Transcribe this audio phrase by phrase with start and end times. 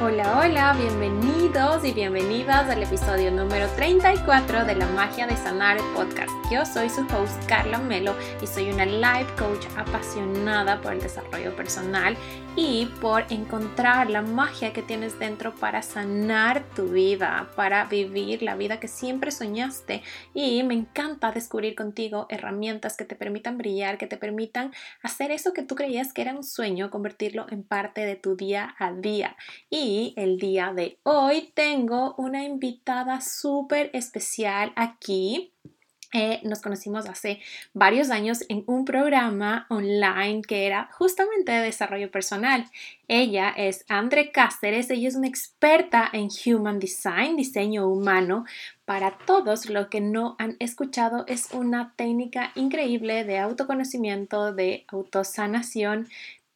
[0.00, 6.30] Hola, hola, bienvenidos y bienvenidas al episodio número 34 de La Magia de Sanar podcast.
[6.52, 11.56] Yo soy su host Carla Melo y soy una life coach apasionada por el desarrollo
[11.56, 12.16] personal
[12.54, 18.56] y por encontrar la magia que tienes dentro para sanar tu vida, para vivir la
[18.56, 20.02] vida que siempre soñaste.
[20.34, 25.52] Y me encanta descubrir contigo herramientas que te permitan brillar, que te permitan hacer eso
[25.52, 29.36] que tú creías que era un sueño, convertirlo en parte de tu día a día.
[29.70, 35.54] Y el día de hoy tengo una invitada súper especial aquí.
[36.12, 37.40] Eh, nos conocimos hace
[37.74, 42.66] varios años en un programa online que era justamente de desarrollo personal.
[43.08, 48.44] Ella es Andre Cáceres, ella es una experta en Human Design, diseño humano.
[48.84, 56.08] Para todos los que no han escuchado, es una técnica increíble de autoconocimiento, de autosanación,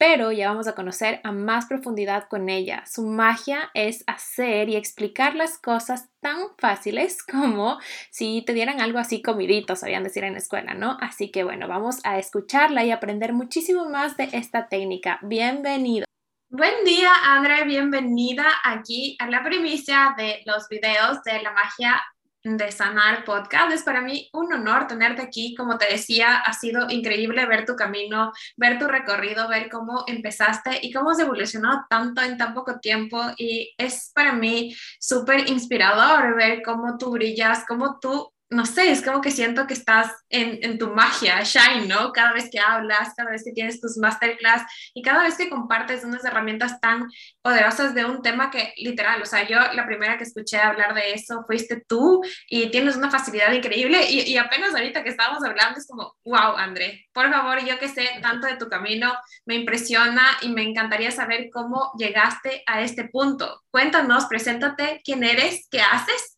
[0.02, 2.83] pero ya vamos a conocer a más profundidad con ella.
[2.86, 7.78] Su magia es hacer y explicar las cosas tan fáciles como
[8.11, 10.97] si te dieran algo así comidito, sabían decir en la escuela, ¿no?
[11.00, 15.20] Así que bueno, vamos a escucharla y aprender muchísimo más de esta técnica.
[15.22, 16.05] Bienvenido.
[16.48, 22.03] Buen día, Andrea, bienvenida aquí a la primicia de los videos de la magia
[22.44, 23.72] de Sanar Podcast.
[23.72, 25.54] Es para mí un honor tenerte aquí.
[25.54, 30.78] Como te decía, ha sido increíble ver tu camino, ver tu recorrido, ver cómo empezaste
[30.82, 33.20] y cómo has evolucionado tanto en tan poco tiempo.
[33.36, 39.03] Y es para mí súper inspirador ver cómo tú brillas, cómo tú no sé, es
[39.03, 42.12] como que siento que estás en, en, tu magia, shine, ¿no?
[42.12, 44.62] Cada vez que hablas, cada vez que tienes tus masterclass
[44.94, 47.09] y cada vez que compartes unas herramientas tan
[47.41, 51.14] poderosas de un tema que literal, o sea, yo la primera que escuché hablar de
[51.14, 55.78] eso fuiste tú y tienes una facilidad increíble y, y apenas ahorita que estábamos hablando
[55.78, 59.14] es como, wow, André, por favor, yo que sé tanto de tu camino,
[59.47, 63.62] me impresiona y me encantaría saber cómo llegaste a este punto.
[63.70, 66.31] Cuéntanos, preséntate, quién eres, qué haces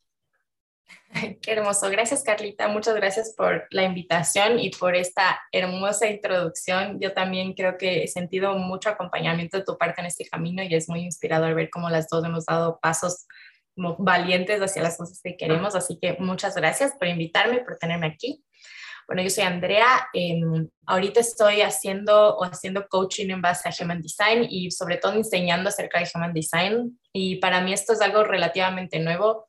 [1.42, 1.90] Qué hermoso.
[1.90, 2.68] Gracias, Carlita.
[2.68, 6.98] Muchas gracias por la invitación y por esta hermosa introducción.
[7.00, 10.74] Yo también creo que he sentido mucho acompañamiento de tu parte en este camino y
[10.74, 13.26] es muy inspirador ver cómo las dos hemos dado pasos
[13.76, 15.74] valientes hacia las cosas que queremos.
[15.74, 18.44] Así que muchas gracias por invitarme, por tenerme aquí.
[19.06, 20.08] Bueno, yo soy Andrea.
[20.14, 25.12] Em, ahorita estoy haciendo o haciendo coaching en base a Human Design y sobre todo
[25.12, 26.98] enseñando acerca de Human Design.
[27.12, 29.46] Y para mí esto es algo relativamente nuevo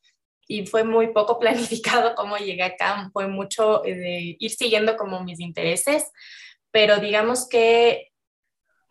[0.47, 5.23] y fue muy poco planificado cómo llegué acá, fue mucho eh, de ir siguiendo como
[5.23, 6.11] mis intereses,
[6.71, 8.11] pero digamos que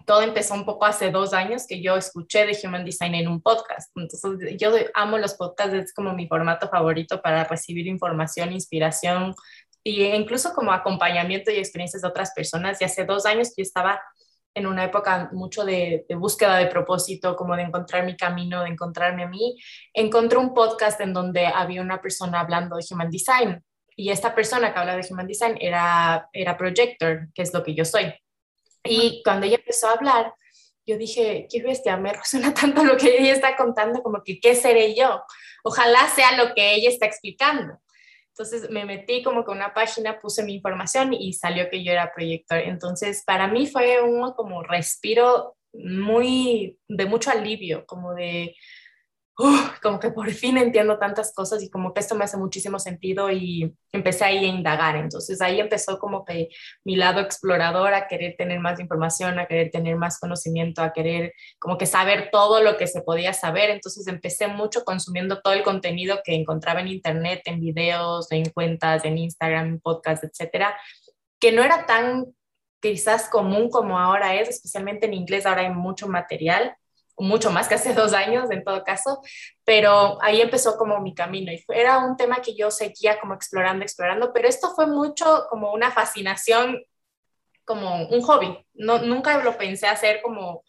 [0.07, 3.41] todo empezó un poco hace dos años que yo escuché de Human Design en un
[3.41, 3.91] podcast.
[3.97, 9.35] Entonces, yo amo los podcasts, es como mi formato favorito para recibir información, inspiración
[9.83, 12.81] e incluso como acompañamiento y experiencias de otras personas.
[12.81, 14.01] Y hace dos años yo estaba
[14.55, 19.25] en una época mucho de, búsqueda de propósito, como de encontrar mi camino, de encontrarme
[19.25, 19.57] a mí,
[19.93, 23.63] encontré un podcast en donde había una persona hablando de Human Design
[23.97, 27.75] y esta persona que habla de Human Design era, era Projector, que es lo que
[27.75, 28.13] yo soy.
[28.85, 30.35] Y cuando ella empezó a hablar,
[30.87, 34.55] yo dije, qué bestia, me resuena tanto lo que ella está contando, como que, ¿qué
[34.55, 35.23] seré yo?
[35.65, 37.81] Ojalá sea lo que ella está explicando.
[38.37, 42.13] Entonces me metí como con una página, puse mi información y salió que yo era
[42.13, 42.59] proyector.
[42.59, 48.57] Entonces para mí fue un como respiro muy de mucho alivio, como de
[49.83, 53.31] como que por fin entiendo tantas cosas y como que esto me hace muchísimo sentido
[53.31, 54.95] y empecé ahí a indagar.
[54.97, 56.49] Entonces ahí empezó como que
[56.85, 61.33] mi lado explorador a querer tener más información, a querer tener más conocimiento, a querer
[61.59, 63.71] como que saber todo lo que se podía saber.
[63.71, 69.05] Entonces empecé mucho consumiendo todo el contenido que encontraba en internet, en videos, en cuentas,
[69.05, 70.77] en Instagram, en podcast, etcétera,
[71.41, 72.27] que no era tan
[72.81, 76.77] quizás común como ahora es, especialmente en inglés ahora hay mucho material
[77.17, 79.21] mucho más que hace dos años en todo caso,
[79.65, 83.85] pero ahí empezó como mi camino y era un tema que yo seguía como explorando,
[83.85, 86.83] explorando, pero esto fue mucho como una fascinación,
[87.65, 90.63] como un hobby, no, nunca lo pensé hacer como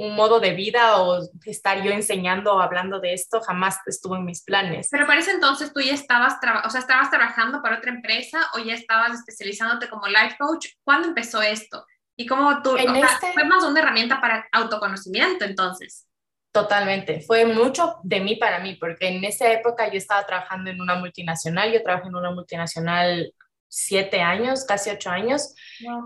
[0.00, 4.24] un modo de vida o estar yo enseñando o hablando de esto, jamás estuvo en
[4.24, 4.88] mis planes.
[4.90, 8.60] Pero para ese entonces tú ya estabas, o sea, estabas trabajando para otra empresa o
[8.60, 10.68] ya estabas especializándote como life coach.
[10.84, 11.84] ¿Cuándo empezó esto?
[12.20, 16.06] Y como tú, este fue más una herramienta para autoconocimiento entonces.
[16.52, 20.82] Totalmente, fue mucho de mí para mí, porque en esa época yo estaba trabajando en
[20.82, 23.32] una multinacional, yo trabajé en una multinacional
[23.68, 25.54] siete años, casi ocho años,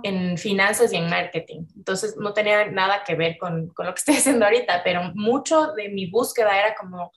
[0.04, 1.66] en finanzas y en marketing.
[1.74, 5.72] Entonces no tenía nada que ver con, con, lo que estoy haciendo ahorita, pero mucho
[5.72, 7.10] de mi búsqueda era como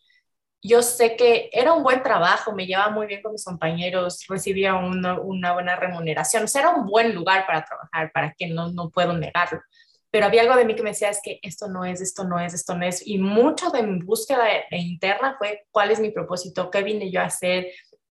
[0.61, 4.75] yo sé que era un buen trabajo, me llevaba muy bien con mis compañeros, recibía
[4.75, 8.89] una, buena remuneración, o sea, era un buen lugar para trabajar, para que no, no
[8.89, 9.61] puedo negarlo.
[10.09, 12.39] pero había algo de mí que me decía, es que esto no es, esto no
[12.39, 13.05] es, esto no es.
[13.05, 17.25] Y mucho de mi búsqueda interna fue cuál es mi propósito, qué vine yo a
[17.25, 17.67] hacer,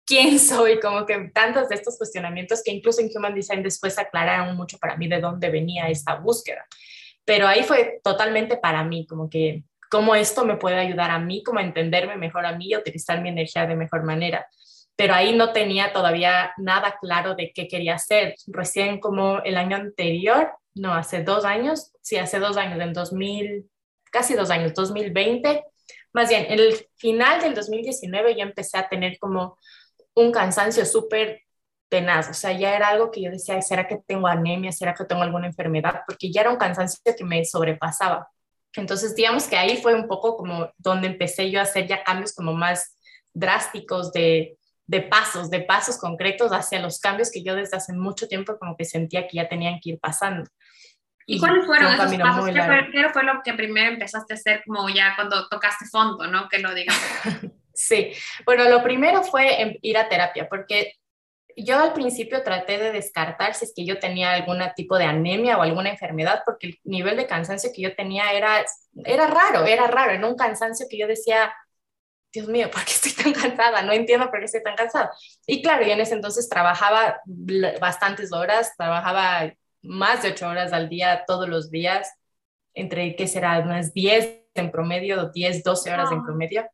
[0.08, 4.56] quién soy, como que tantos de estos cuestionamientos que incluso en Human Design después aclararon
[4.56, 6.66] mucho para mí de dónde venía esta búsqueda.
[7.24, 11.42] Pero ahí fue totalmente para mí, como que cómo esto me puede ayudar a mí,
[11.42, 14.46] como entenderme mejor a mí y utilizar mi energía de mejor manera.
[14.96, 18.34] Pero ahí no tenía todavía nada claro de qué quería hacer.
[18.48, 23.68] Recién como el año anterior no, hace dos años, sí, hace dos años, en 2000,
[24.10, 25.64] casi dos años, 2020,
[26.12, 29.58] más bien, en el final del 2019 yo empecé a tener como
[30.14, 31.42] un cansancio súper
[31.88, 34.72] tenaz, o sea, ya era algo que yo decía, ¿será que tengo anemia?
[34.72, 36.02] ¿Será que tengo alguna enfermedad?
[36.06, 38.28] Porque ya era un cansancio que me sobrepasaba.
[38.80, 42.34] Entonces, digamos que ahí fue un poco como donde empecé yo a hacer ya cambios
[42.34, 42.96] como más
[43.34, 48.26] drásticos de, de pasos, de pasos concretos hacia los cambios que yo desde hace mucho
[48.26, 50.48] tiempo como que sentía que ya tenían que ir pasando.
[51.26, 52.46] ¿Y, cuáles fueron esos pasos?
[52.46, 56.26] ¿Qué fue, ¿Qué fue, lo que primero empezaste a hacer como ya cuando tocaste fondo,
[56.26, 56.48] no?
[56.48, 57.02] Que lo digamos.
[57.74, 58.12] sí,
[58.46, 60.94] bueno, lo primero fue em, ir a terapia, porque
[61.64, 65.58] yo al principio traté de descartar si es que yo tenía algún tipo de anemia
[65.58, 68.64] o alguna enfermedad, porque el nivel de cansancio que yo tenía era,
[69.04, 71.52] era raro, era raro, era un cansancio que yo decía,
[72.32, 73.82] Dios mío, ¿por qué estoy tan cansada?
[73.82, 75.10] No entiendo por qué estoy tan cansada.
[75.46, 77.20] Y claro, yo en ese entonces trabajaba
[77.80, 79.52] bastantes horas, trabajaba
[79.82, 82.12] más de ocho horas al día todos los días,
[82.74, 83.58] entre, ¿qué será?
[83.58, 86.68] Unas 10 en promedio, 10, 12 horas en promedio.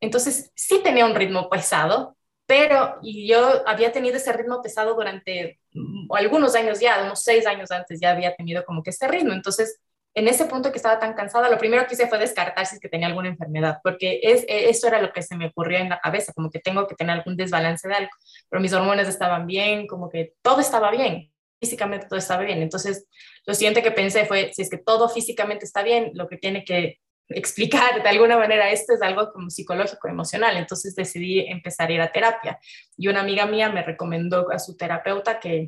[0.00, 2.17] Entonces, sí tenía un ritmo pesado,
[2.48, 5.60] pero yo había tenido ese ritmo pesado durante
[6.08, 9.34] algunos años ya, unos seis años antes ya había tenido como que este ritmo.
[9.34, 9.82] Entonces,
[10.14, 12.80] en ese punto que estaba tan cansada, lo primero que hice fue descartar si es
[12.80, 15.90] que tenía alguna enfermedad, porque es, e, eso era lo que se me ocurrió en
[15.90, 18.10] la cabeza, como que tengo que tener algún desbalance de algo,
[18.48, 21.30] pero mis hormonas estaban bien, como que todo estaba bien
[21.60, 22.62] físicamente todo estaba bien.
[22.62, 23.06] Entonces,
[23.44, 26.64] lo siguiente que pensé fue, si es que todo físicamente está bien, lo que tiene
[26.64, 30.56] que explicar de alguna manera esto es algo como psicológico, emocional.
[30.56, 32.58] Entonces decidí empezar a ir a terapia.
[32.96, 35.66] Y una amiga mía me recomendó a su terapeuta que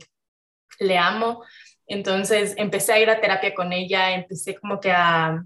[0.79, 1.45] le amo.
[1.87, 5.45] Entonces empecé a ir a terapia con ella, empecé como que a,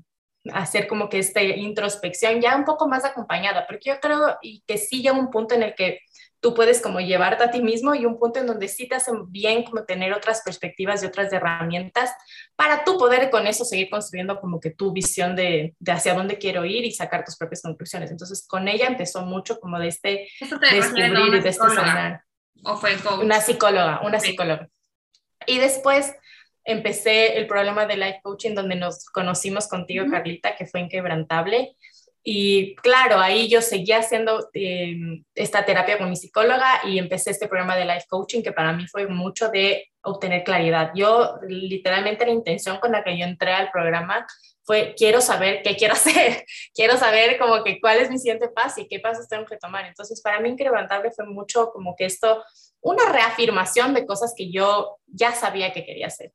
[0.52, 4.76] hacer como que esta introspección ya un poco más acompañada, porque yo creo y que
[4.76, 6.00] sí llega un punto en el que
[6.44, 9.10] tú puedes como llevarte a ti mismo y un punto en donde sí te hace
[9.28, 12.12] bien como tener otras perspectivas y otras herramientas
[12.54, 16.36] para tú poder con eso seguir construyendo como que tu visión de, de hacia dónde
[16.36, 18.10] quiero ir y sacar tus propias conclusiones.
[18.10, 20.28] Entonces con ella empezó mucho como de este
[20.70, 22.20] descubrir y de este sanar.
[22.62, 23.22] ¿O fue coach?
[23.22, 24.68] Una psicóloga, una psicóloga.
[25.46, 26.14] Y después
[26.62, 31.74] empecé el programa de life coaching donde nos conocimos contigo, Carlita, que fue inquebrantable.
[32.26, 34.96] Y claro, ahí yo seguía haciendo eh,
[35.34, 38.86] esta terapia con mi psicóloga y empecé este programa de life coaching que para mí
[38.86, 40.92] fue mucho de obtener claridad.
[40.94, 44.26] Yo literalmente la intención con la que yo entré al programa
[44.62, 48.80] fue quiero saber qué quiero hacer, quiero saber como que cuál es mi siguiente paso
[48.80, 49.84] y qué pasos tengo que tomar.
[49.84, 52.42] Entonces para mí incrementable fue mucho como que esto,
[52.80, 56.32] una reafirmación de cosas que yo ya sabía que quería hacer.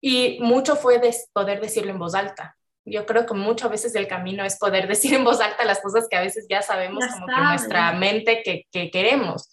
[0.00, 2.56] Y mucho fue de poder decirlo en voz alta
[2.86, 6.06] yo creo que muchas veces el camino es poder decir en voz alta las cosas
[6.08, 9.50] que a veces ya sabemos como que nuestra mente que, que, queremos.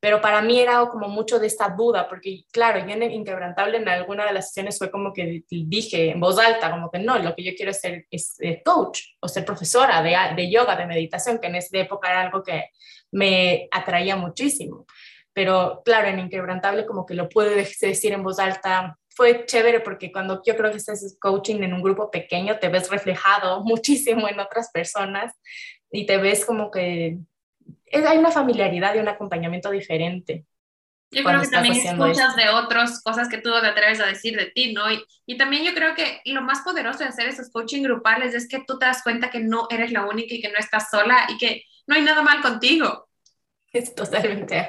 [0.00, 3.88] Pero para mí era como mucho de esta duda, porque claro, yo en Inquebrantable en
[3.88, 7.36] alguna de las sesiones fue como que dije en voz alta, como que no, lo
[7.36, 11.38] que yo quiero es ser es, coach o ser profesora de, de yoga, de meditación,
[11.38, 12.70] que en esa época era algo que
[13.12, 14.86] me atraía muchísimo.
[15.32, 20.12] Pero claro, en Inquebrantable como que lo puedo decir en voz alta, fue chévere porque
[20.12, 24.40] cuando yo creo que estás coaching en un grupo pequeño, te ves reflejado muchísimo en
[24.40, 25.34] otras personas
[25.90, 27.18] y te ves como que
[27.92, 30.46] hay una familiaridad y un acompañamiento diferente.
[31.10, 34.46] Yo creo que también escuchas de otros cosas que tú te atreves a decir de
[34.46, 34.90] ti, ¿no?
[34.90, 38.48] Y, y, también yo creo que lo más poderoso de hacer esos coaching grupales es
[38.48, 41.26] que tú te das cuenta que no eres la única y que no estás sola
[41.28, 43.10] y que no hay nada mal contigo.
[43.72, 44.66] Es totalmente,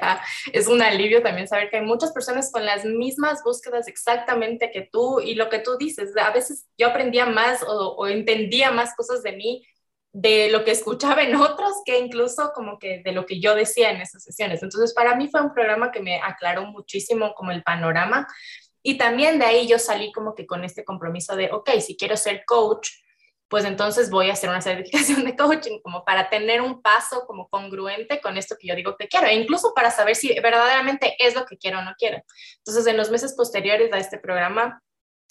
[0.52, 4.88] es un alivio también saber que hay muchas personas con las mismas búsquedas exactamente que
[4.90, 6.16] tú y lo que tú dices.
[6.16, 9.66] A veces yo aprendía más o, entendía más cosas de mí
[10.12, 13.90] de lo que escuchaba en otros que incluso como que de lo que yo decía
[13.90, 14.62] en esas sesiones.
[14.62, 18.26] Entonces, para mí fue un programa que me aclaró muchísimo como el panorama
[18.82, 22.16] y también de ahí yo salí como que con este compromiso de, ok, si quiero
[22.16, 22.90] ser coach,
[23.48, 27.48] pues entonces voy a hacer una certificación de coaching como para tener un paso como
[27.48, 31.34] congruente con esto que yo digo que quiero, e incluso para saber si verdaderamente es
[31.34, 32.22] lo que quiero o no quiero.
[32.58, 34.80] Entonces, en los meses posteriores a este programa,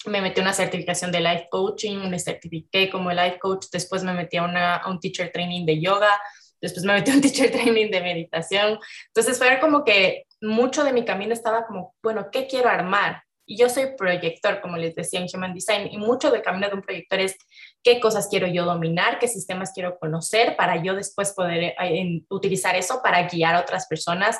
[0.05, 4.37] me metí una certificación de life coaching, me certifiqué como life coach, después me metí
[4.37, 6.19] a, una, a un teacher training de yoga,
[6.61, 8.79] después me metí a un teacher training de meditación.
[9.07, 13.23] Entonces fue como que mucho de mi camino estaba como, bueno, ¿qué quiero armar?
[13.53, 16.73] Y yo soy proyector, como les decía en Human Design, y mucho del camino de
[16.73, 17.35] un proyector es
[17.83, 22.75] qué cosas quiero yo dominar, qué sistemas quiero conocer para yo después poder eh, utilizar
[22.75, 24.39] eso para guiar a otras personas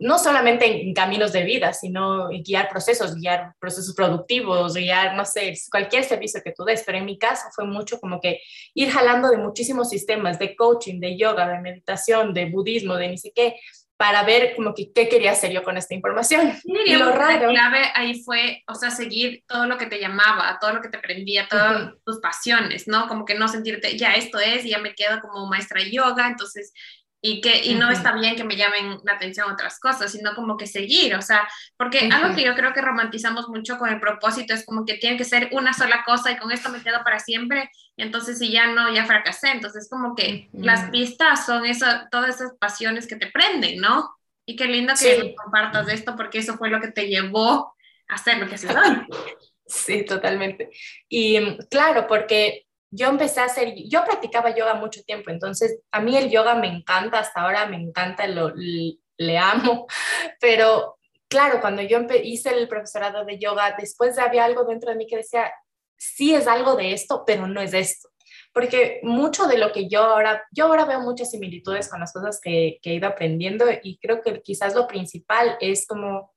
[0.00, 5.54] no solamente en caminos de vida, sino guiar procesos, guiar procesos productivos, guiar, no sé,
[5.70, 6.82] cualquier servicio que tú des.
[6.84, 8.40] Pero en mi caso fue mucho como que
[8.74, 13.18] ir jalando de muchísimos sistemas, de coaching, de yoga, de meditación, de budismo, de ni
[13.18, 13.56] sé qué,
[13.98, 16.54] para ver como que qué quería hacer yo con esta información.
[16.64, 17.48] y lo raro.
[17.48, 20.88] La clave ahí fue, o sea, seguir todo lo que te llamaba, todo lo que
[20.88, 23.08] te prendía, todas tus pasiones, ¿no?
[23.08, 26.72] Como que no sentirte, ya esto es, ya me quedo como maestra yoga, entonces
[27.20, 30.56] y que y no está bien que me llamen la atención otras cosas, sino como
[30.56, 34.54] que seguir, o sea, porque algo que yo creo que romantizamos mucho con el propósito
[34.54, 37.18] es como que tiene que ser una sola cosa y con esto me quedo para
[37.18, 41.86] siempre, y entonces si ya no, ya fracasé, entonces como que las pistas son eso,
[42.10, 44.14] todas esas pasiones que te prenden, ¿no?
[44.46, 47.74] Y qué lindo que compartas esto porque eso fue lo que te llevó
[48.08, 49.06] a hacer lo que haces hoy.
[49.70, 50.70] Sí, totalmente.
[51.10, 56.16] Y claro, porque yo empecé a hacer, yo practicaba yoga mucho tiempo, entonces a mí
[56.16, 59.86] el yoga me encanta, hasta ahora me encanta, lo, le, amo,
[60.40, 65.06] pero claro, cuando yo hice el profesorado de yoga, después había algo dentro de mí
[65.06, 65.52] que decía,
[65.96, 68.08] sí es algo de esto, pero no es esto.
[68.54, 72.40] Porque mucho de lo que yo ahora, yo ahora veo muchas similitudes con las cosas
[72.40, 76.32] que, que he ido aprendiendo y creo que quizás lo principal es como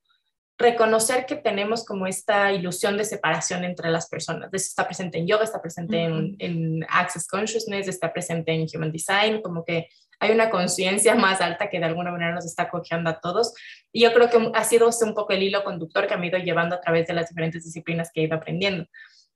[0.62, 4.48] reconocer que tenemos como esta ilusión de separación entre las personas.
[4.52, 9.42] Eso está presente en yoga, está presente en, Access Consciousness, está presente en Human Design,
[9.42, 9.88] como que
[10.20, 13.52] hay una conciencia más alta que de alguna manera nos está cogiendo a todos.
[13.92, 16.38] Y yo creo que ha sido un poco el hilo conductor que me ha ido
[16.38, 18.86] llevando a través de las diferentes disciplinas que he ido aprendiendo.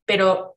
[0.05, 0.57] Pero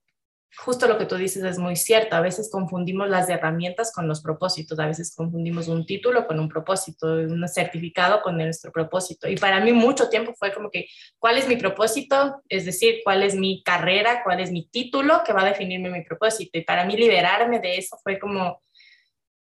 [0.57, 2.15] justo lo que tú dices es muy cierto.
[2.15, 4.79] A veces confundimos las herramientas con los propósitos.
[4.79, 9.27] A veces confundimos un título con un propósito, un certificado con nuestro propósito.
[9.27, 10.87] Y para mí mucho tiempo fue como que,
[11.17, 12.41] ¿cuál es mi propósito?
[12.49, 14.23] Es decir, ¿cuál es mi carrera?
[14.23, 16.57] ¿Cuál es mi título que va a definirme mi propósito?
[16.57, 18.61] Y para mí liberarme de eso fue como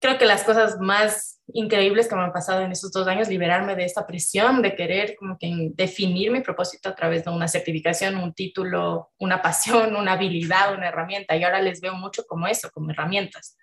[0.03, 3.77] creo que las cosas más increíbles que me han pasado en estos dos años, liberarme
[3.77, 8.17] de esta presión de querer como que definir mi propósito a través de una certificación,
[8.17, 11.37] un título, una pasión, una habilidad, una herramienta.
[11.37, 13.57] Y ahora les veo mucho como eso, como herramientas.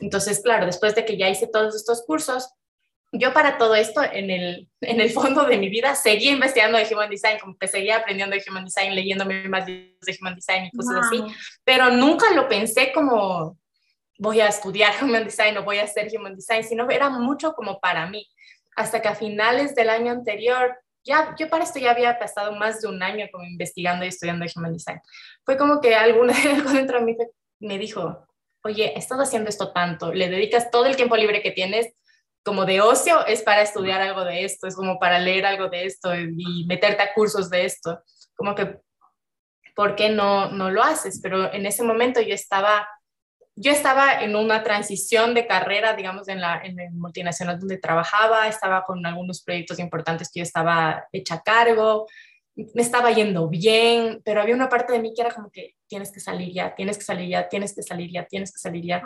[0.00, 2.52] Entonces, claro, después de que ya hice todos estos cursos,
[3.12, 6.92] yo para todo esto, en el, en el fondo de mi vida, seguí investigando de
[6.92, 10.76] Human Design, como que seguía aprendiendo de Human Design, leyéndome más de Human Design y
[10.76, 11.22] cosas así,
[11.64, 13.56] pero nunca lo pensé como
[14.18, 17.80] voy a estudiar Human Design o voy a hacer Human Design, sino era mucho como
[17.80, 18.28] para mí.
[18.76, 22.80] Hasta que a finales del año anterior, ya, yo para esto ya había pasado más
[22.80, 25.00] de un año como investigando y estudiando Human Design.
[25.44, 27.16] Fue como que alguna, algo dentro de mí
[27.60, 28.26] me dijo,
[28.62, 31.92] oye, estás haciendo esto tanto, le dedicas todo el tiempo libre que tienes
[32.44, 35.84] como de ocio, es para estudiar algo de esto, es como para leer algo de
[35.84, 38.00] esto y meterte a cursos de esto.
[38.36, 38.78] Como que,
[39.74, 41.20] ¿por qué no, no lo haces?
[41.22, 42.88] Pero en ese momento yo estaba
[43.60, 48.46] yo estaba en una transición de carrera, digamos, en la en el multinacional donde trabajaba,
[48.46, 52.06] estaba con algunos proyectos importantes que yo estaba hecha a cargo,
[52.74, 56.12] me estaba yendo bien, pero había una parte de mí que era como que tienes
[56.12, 59.02] que salir ya, tienes que salir ya, tienes que salir ya, tienes que salir ya.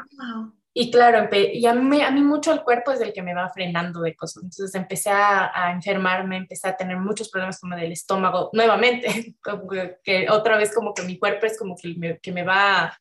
[0.75, 3.51] Y claro, y a mí, a mí mucho el cuerpo es el que me va
[3.51, 4.43] frenando de cosas.
[4.43, 9.67] Entonces empecé a, a enfermarme, empecé a tener muchos problemas como del estómago, nuevamente, como
[9.69, 12.99] que, otra vez como que mi cuerpo es como que me, que me va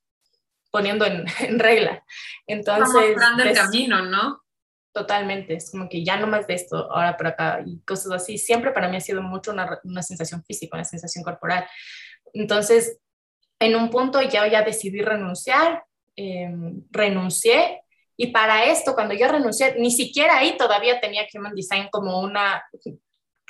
[0.71, 1.25] poniendo en,
[1.59, 2.03] regla.
[2.47, 3.11] Entonces...
[3.11, 4.41] Estamos el camino, ¿no?
[4.93, 8.37] Totalmente, es como que ya no más de esto, ahora por acá y cosas así.
[8.37, 11.65] Siempre para mí ha sido mucho una, una sensación física, una sensación corporal.
[12.33, 12.99] Entonces,
[13.59, 15.85] en un punto ya, ya decidí renunciar,
[16.17, 17.81] em, renuncié
[18.17, 22.63] y para esto, cuando yo renuncié, ni siquiera ahí todavía tenía Human Design como una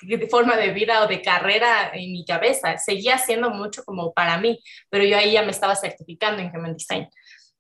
[0.18, 2.78] de forma de vida o de carrera en mi cabeza.
[2.78, 6.74] Seguía siendo mucho como para mí, pero yo ahí ya me estaba certificando en Human
[6.74, 7.08] Design.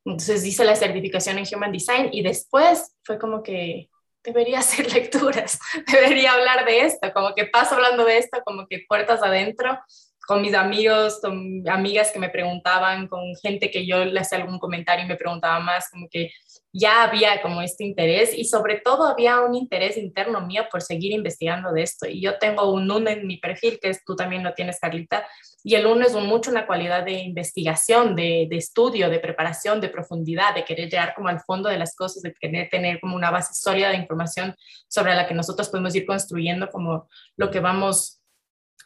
[0.05, 3.89] Entonces hice la certificación en Human Design y después fue como que
[4.23, 5.59] debería hacer lecturas,
[5.91, 9.79] debería hablar de esto, como que paso hablando de esto, como que puertas adentro,
[10.27, 14.59] con mis amigos, con amigas que me preguntaban, con gente que yo le hacía algún
[14.59, 16.31] comentario y me preguntaba más, como que
[16.73, 21.11] ya había como este interés y sobre todo había un interés interno mío por seguir
[21.11, 22.07] investigando de esto.
[22.07, 25.27] Y yo tengo un uno en mi perfil, que es, tú también lo tienes, Carlita,
[25.63, 29.89] y el uno es mucho una cualidad de investigación, de, de, estudio, de preparación, de
[29.89, 33.31] profundidad, de querer llegar como al fondo de las cosas, de querer tener como una
[33.31, 34.55] base sólida de información
[34.87, 38.21] sobre la que nosotros podemos ir construyendo como lo que vamos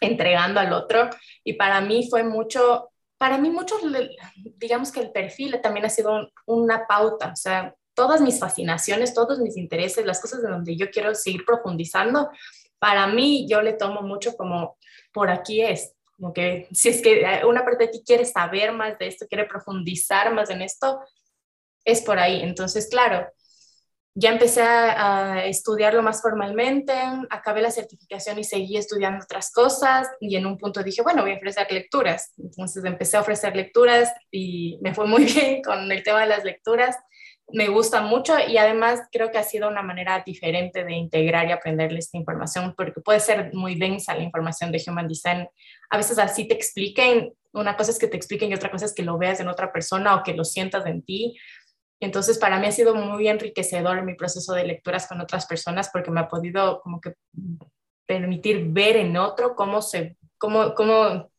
[0.01, 1.10] entregando al otro.
[1.44, 3.76] Y para mí fue mucho, para mí mucho,
[4.58, 9.40] digamos que el perfil también ha sido una pauta, o sea, todas mis fascinaciones, todos
[9.40, 12.30] mis intereses, las cosas de donde yo quiero seguir profundizando,
[12.78, 14.78] para mí yo le tomo mucho como,
[15.14, 18.98] por aquí es, Como que si es que una parte de ti quiere saber más
[18.98, 21.02] de esto, quiere profundizar más en esto,
[21.86, 22.42] es por ahí.
[22.42, 23.28] Entonces, claro,
[24.18, 26.94] ya empecé a, estudiarlo más formalmente,
[27.30, 31.34] acabé la certificación y seguí estudiando otras cosas y en un punto dije, bueno, voy
[31.34, 32.34] a ofrecer lecturas.
[32.38, 36.46] Entonces empecé a ofrecer lecturas y me fue muy bien con el tema de las
[36.46, 36.96] lecturas.
[37.52, 41.52] Me gusta mucho y además creo que ha sido una manera diferente de integrar y
[41.52, 45.48] aprenderle esta información porque puede ser muy densa la información de Human Design.
[45.90, 48.94] A veces así te expliquen, una cosa es que te expliquen y otra cosa es
[48.94, 51.36] que lo veas en otra persona o que lo sientas en ti
[52.00, 56.12] entonces, para mí ha sido muy enriquecedor mi proceso de lecturas con otras personas porque
[56.12, 57.14] me ha podido como que
[58.06, 61.32] permitir ver en otro cómo se, cómo, cómo,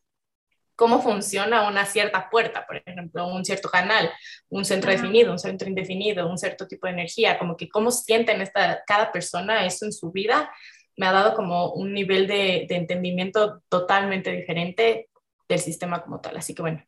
[0.75, 4.11] cómo funciona una cierta puerta, por ejemplo, un cierto canal,
[4.49, 8.41] un centro definido, un centro indefinido, un cierto tipo de energía, como que cómo sienten
[8.41, 10.51] esta, cada persona eso en su vida,
[10.97, 15.11] me ha dado como un nivel de, de entendimiento totalmente diferente
[15.49, 16.39] del sistema como tal.
[16.39, 16.83] Así que bueno,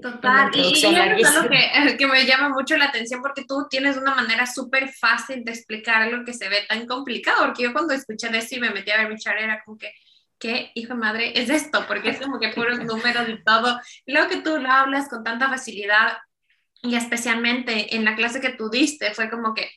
[0.00, 3.96] Total, y, y es algo que, que, me llama mucho la atención porque tú tienes
[3.96, 7.94] una manera súper fácil de explicar algo que se ve tan complicado, porque yo cuando
[7.94, 9.92] escuché de eso y me metí a ver mi char era como que,
[10.38, 11.84] ¿qué hijo de madre es esto?
[11.86, 13.80] Porque es como que puros números y todo.
[14.06, 16.18] Y luego que tú lo hablas con tanta facilidad
[16.82, 19.68] y especialmente en la clase que tú diste, fue como que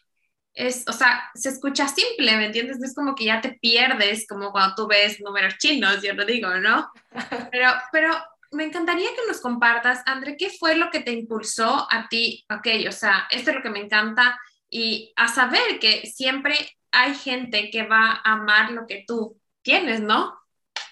[0.53, 2.77] es, o sea, se escucha simple, ¿me entiendes?
[2.77, 6.25] No es como que ya te pierdes como cuando tú ves números chinos, yo lo
[6.25, 6.91] digo, ¿no?
[7.51, 8.13] Pero, pero
[8.51, 12.45] me encantaría que nos compartas, André, ¿qué fue lo que te impulsó a ti?
[12.53, 14.39] Ok, o sea, esto es lo que me encanta
[14.69, 16.55] y a saber que siempre
[16.91, 20.37] hay gente que va a amar lo que tú tienes, ¿no?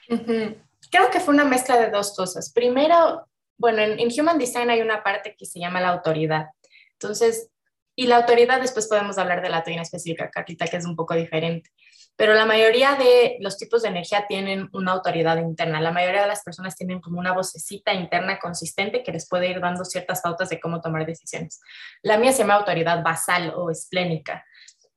[0.08, 2.51] Creo que fue una mezcla de dos cosas.
[2.54, 6.48] Primero, bueno, en, Human Design hay una parte que se llama la autoridad.
[6.94, 7.50] Entonces,
[7.96, 11.13] y la autoridad después podemos hablar de la teoría específica, Carlita, que es un poco
[11.13, 11.70] diferente
[12.20, 15.80] pero la mayoría de los tipos de energía tienen una autoridad interna.
[15.80, 19.62] La mayoría de las personas tienen como una vocecita interna consistente que les puede ir
[19.62, 21.62] dando ciertas pautas de cómo tomar decisiones.
[22.01, 24.46] La mía se llama autoridad basal o esplénica.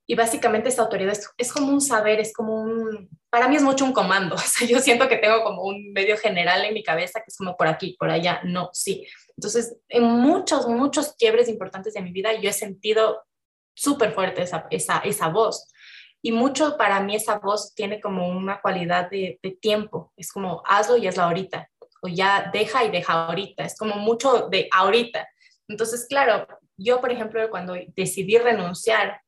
[0.05, 3.85] Y básicamente esta autoridad es, como un saber, es como un, para mí es mucho
[3.85, 4.35] un comando.
[4.35, 7.37] O sea, yo siento que tengo como un medio general en mi cabeza que es
[7.37, 9.07] como por aquí, por allá, no, sí.
[9.37, 13.23] Entonces, en muchos, muchos quiebres importantes de mi vida, yo he sentido
[13.75, 15.72] súper fuerte esa, esa, esa voz
[16.23, 20.13] y mucho para mí esa voz tiene como una cualidad de, tiempo.
[20.17, 21.69] Es como hazlo y hazlo ahorita.
[22.01, 23.65] O ya deja y deja ahorita.
[23.65, 25.29] Es como mucho de ahorita.
[25.67, 29.21] Entonces, claro, yo, por ejemplo, cuando decidí renunciar,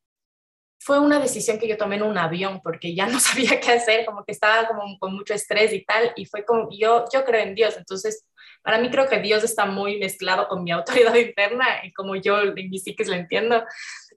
[0.78, 4.06] fue una decisión que yo tomé en un avión porque ya no sabía qué hacer,
[4.06, 7.42] como que estaba como con mucho estrés y tal, y fue como, yo, yo creo
[7.42, 8.26] en Dios, entonces
[8.62, 12.40] para mí creo que Dios está muy mezclado con mi autoridad interna y como yo
[12.42, 13.64] en mi psiquis lo entiendo,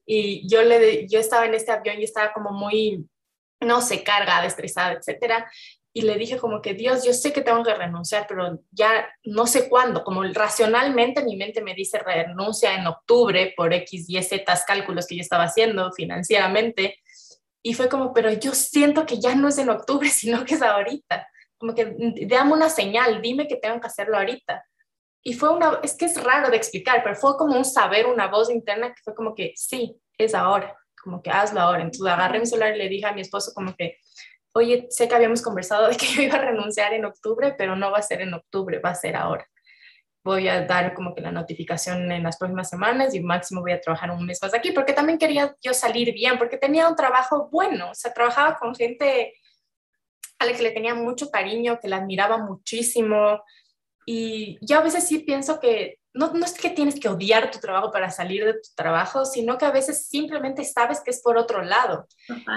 [0.09, 3.05] y yo, le, yo estaba en este avión y estaba como muy,
[3.59, 5.51] no sé, cargada, estresada, etcétera.
[5.93, 9.47] Y le dije como que, Dios, yo sé que tengo que renunciar, pero ya no
[9.47, 10.05] sé cuándo.
[10.05, 15.15] Como racionalmente mi mente me dice renuncia en octubre por X, Y, Z cálculos que
[15.15, 16.99] yo estaba haciendo financieramente.
[17.61, 20.61] Y fue como, pero yo siento que ya no es en octubre, sino que es
[20.61, 21.27] ahorita.
[21.57, 24.63] Como que dame una señal, dime que tengo que hacerlo ahorita.
[25.27, 28.27] Y fue una, es que es raro de explicar, pero fue como un saber, una
[28.27, 31.81] voz interna que fue como que sí, es ahora, como que hazlo ahora.
[31.81, 33.97] Entonces agarré mi celular y le dije a mi esposo como que,
[34.53, 37.91] oye, sé que habíamos conversado de que yo iba a renunciar en octubre, pero no
[37.91, 39.45] va a ser en octubre, va a ser ahora.
[40.23, 43.81] Voy a dar como que la notificación en las próximas semanas y máximo voy a
[43.81, 47.49] trabajar un mes más aquí, porque también quería yo salir bien, porque tenía un trabajo
[47.51, 49.33] bueno, o sea, trabajaba con gente
[50.39, 53.41] a la que le tenía mucho cariño, que la admiraba muchísimo,
[54.09, 57.59] y yo a veces sí pienso que no, no, es que tienes que odiar tu
[57.59, 61.37] trabajo para salir de tu trabajo, sino que a veces simplemente sabes que es por
[61.37, 62.07] otro lado.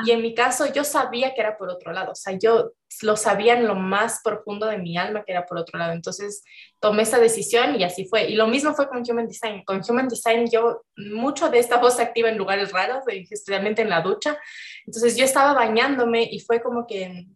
[0.07, 2.71] Y en mi caso yo sabía que era por otro lado, o sea, yo
[3.03, 5.93] lo sabía en lo más profundo de mi alma que era por otro lado.
[5.93, 6.45] Entonces
[6.79, 8.31] tomé esa decisión y así fue.
[8.31, 9.65] Y lo mismo fue con Human Design.
[9.65, 13.91] Con Human Design yo mucho de esta voz se activa en lugares raros, especialmente en
[13.91, 14.39] la ducha.
[14.87, 17.27] Entonces yo estaba bañándome y fue como que,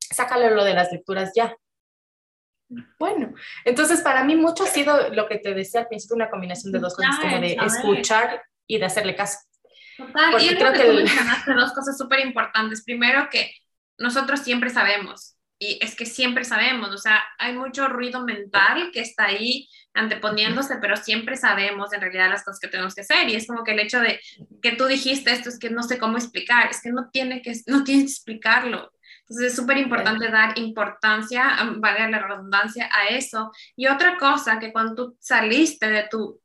[0.00, 1.54] sácale lo de las lecturas ya
[2.98, 6.72] bueno, entonces para mí mucho ha sido lo que te decía al principio, una combinación
[6.72, 9.38] de dos cosas, como de escuchar y de hacerle caso.
[9.96, 12.82] Total, y yo creo que, tú mencionaste dos cosas súper importantes.
[12.84, 13.52] Primero que
[13.98, 19.00] nosotros siempre sabemos, y es que siempre sabemos, o sea, hay mucho ruido mental que
[19.00, 23.28] está ahí anteponiéndose, pero siempre sabemos en realidad las cosas que tenemos que hacer.
[23.28, 24.20] Y es como que el hecho de
[24.60, 27.52] que tú dijiste esto es que no sé cómo explicar, es que no tiene que,
[27.66, 28.90] no tienes que explicarlo
[29.32, 33.50] entonces es súper importante dar importancia, vale la redundancia, a eso.
[33.74, 36.38] Y otra cosa, que cuando tú saliste de tu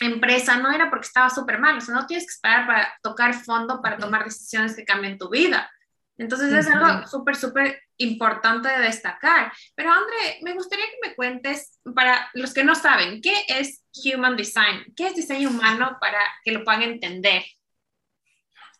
[0.00, 3.34] empresa no era porque estaba súper mal, o sea, no tienes que esperar para tocar
[3.34, 5.70] fondo para tomar decisiones que cambien tu vida.
[6.18, 9.52] Entonces es algo súper, súper importante de destacar.
[9.76, 14.36] Pero André, me gustaría que me cuentes, para los que no saben, ¿qué es Human
[14.36, 14.92] Design?
[14.96, 17.44] ¿Qué es diseño humano para que lo puedan entender?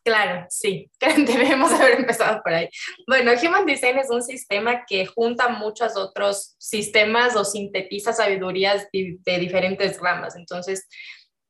[0.04, 2.68] Claro, sí, debemos haber empezado por ahí.
[3.06, 9.38] Bueno, Human Design es un sistema que junta muchos otros sistemas o sintetiza sabidurías de,
[9.38, 10.36] diferentes ramas.
[10.36, 10.86] Entonces,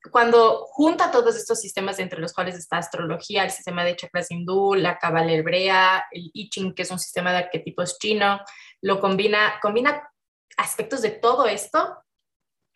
[0.09, 4.75] cuando junta todos estos sistemas entre los cuales está astrología, el sistema de chakras hindú,
[4.75, 8.39] la cabala hebrea, el I Ching, que es un sistema de arquetipos chino,
[8.81, 10.09] lo combina, combina
[10.55, 12.04] aspectos de todo esto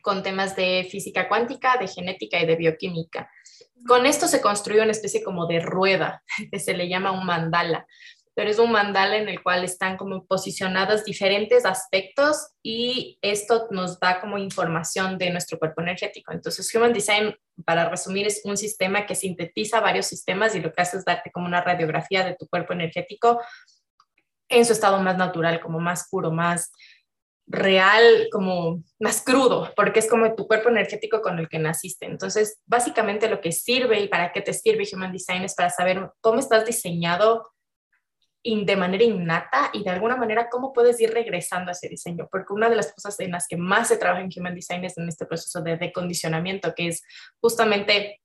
[0.02, 3.30] con temas de física cuántica, de genética y de bioquímica.
[3.88, 7.86] Con esto se construye una especie como de rueda, que se le llama un mandala,
[8.40, 14.00] pero es un mandala en el cual están como posicionados diferentes aspectos y esto nos
[14.00, 16.32] da como información de nuestro cuerpo energético.
[16.32, 17.36] Entonces, Human Design,
[17.66, 21.32] para resumir, es un sistema que sintetiza varios sistemas y lo que hace es darte
[21.32, 23.42] como una radiografía de tu cuerpo energético
[24.48, 26.72] en su estado más natural, como más puro, más
[27.50, 32.06] real, como más crudo, porque es como tu cuerpo energético con el que naciste.
[32.06, 36.12] Entonces, básicamente lo que sirve y para qué te sirve Human Design es para saber
[36.22, 37.52] cómo estás diseñado
[38.44, 42.54] de manera innata y de alguna manera cómo puedes ir regresando a ese diseño, porque
[42.54, 45.10] una de las cosas en las que más se trabaja en Human Design es en
[45.10, 47.04] este proceso de decondicionamiento, que es
[47.42, 48.22] justamente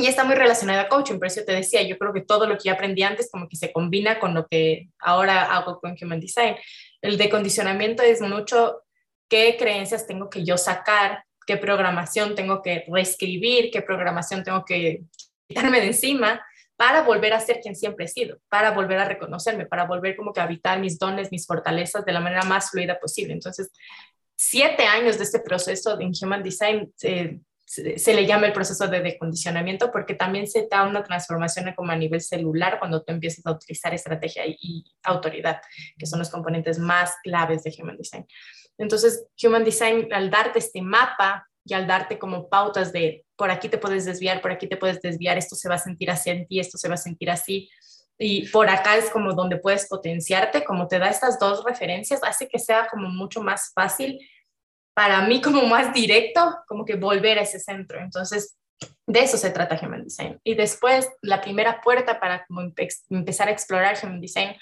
[0.00, 2.56] y está muy relacionado a coaching, por eso te decía, yo creo que todo lo
[2.56, 6.20] que yo aprendí antes como que se combina con lo que ahora hago con Human
[6.20, 6.54] Design.
[7.02, 8.82] El decondicionamiento es mucho
[9.28, 15.02] qué creencias tengo que yo sacar, qué programación tengo que reescribir, qué programación tengo que
[15.46, 16.42] quitarme de encima
[16.76, 20.32] para volver a ser quien siempre he sido, para volver a reconocerme, para volver como
[20.32, 23.32] que a habitar mis dones, mis fortalezas de la manera más fluida posible.
[23.32, 23.70] Entonces,
[24.36, 29.02] siete años de este proceso de Human Design eh, se, le llama el proceso de
[29.02, 33.52] decondicionamiento porque también se da una transformación como a nivel celular cuando tú empiezas a
[33.52, 35.60] utilizar estrategia y, autoridad,
[35.98, 38.26] que son los componentes más claves de Human Design.
[38.78, 43.68] Entonces, Human Design, al darte este mapa y al darte como pautas de por aquí
[43.68, 46.46] te puedes desviar, por aquí te puedes desviar, esto se va a sentir así en
[46.46, 47.68] ti, esto se va a sentir así,
[48.18, 52.48] y por acá es como donde puedes potenciarte, como te da estas dos referencias, hace
[52.48, 54.18] que sea como mucho más fácil
[54.98, 58.00] para mí como más directo, como que volver a ese centro.
[58.00, 58.58] Entonces,
[59.06, 60.40] de eso se trata Human Design.
[60.42, 62.62] Y después, la primera puerta para como
[63.08, 64.56] empezar a explorar Human Design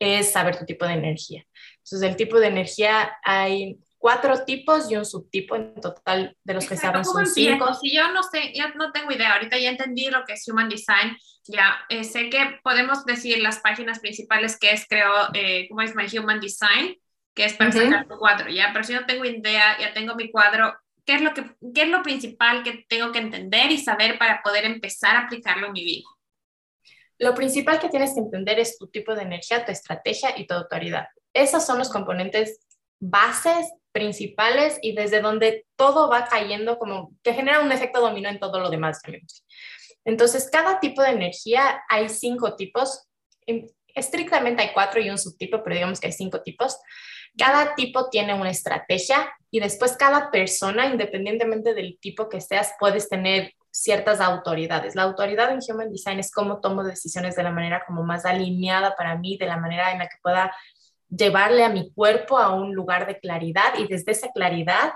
[0.00, 1.44] es saber tu tipo de energía.
[1.84, 6.66] Entonces, el tipo de energía hay cuatro tipos y un subtipo en total de los
[6.66, 7.72] que saben son cinco.
[7.74, 10.68] Si yo no sé, ya no tengo idea, ahorita ya entendí lo que es Human
[10.68, 15.82] Design, ya eh, sé que podemos decir las páginas principales que es, creo, eh, ¿cómo
[15.82, 16.96] es My Human Design?
[17.36, 18.70] Que es para sacar tu cuadro, ¿ya?
[18.72, 21.44] Pero si no tengo idea, ya tengo mi cuadro, ¿qué es, lo que,
[21.74, 25.66] ¿qué es lo principal que tengo que entender y saber para poder empezar a aplicarlo
[25.66, 26.08] en mi vida?
[27.18, 30.54] Lo principal que tienes que entender es tu tipo de energía, tu estrategia y tu
[30.54, 31.08] autoridad.
[31.34, 32.58] Esos son los componentes
[32.98, 38.40] bases principales y desde donde todo va cayendo como que genera un efecto dominó en
[38.40, 39.02] todo lo demás.
[40.06, 43.06] Entonces, cada tipo de energía hay cinco tipos.
[43.94, 46.78] Estrictamente hay cuatro y un subtipo, pero digamos que hay cinco tipos.
[47.36, 53.08] Cada tipo tiene una estrategia y después cada persona, independientemente del tipo que seas, puedes
[53.08, 54.94] tener ciertas autoridades.
[54.94, 58.96] La autoridad en Human Design es cómo tomo decisiones de la manera como más alineada
[58.96, 60.54] para mí, de la manera en la que pueda
[61.08, 64.92] llevarle a mi cuerpo a un lugar de claridad y desde esa claridad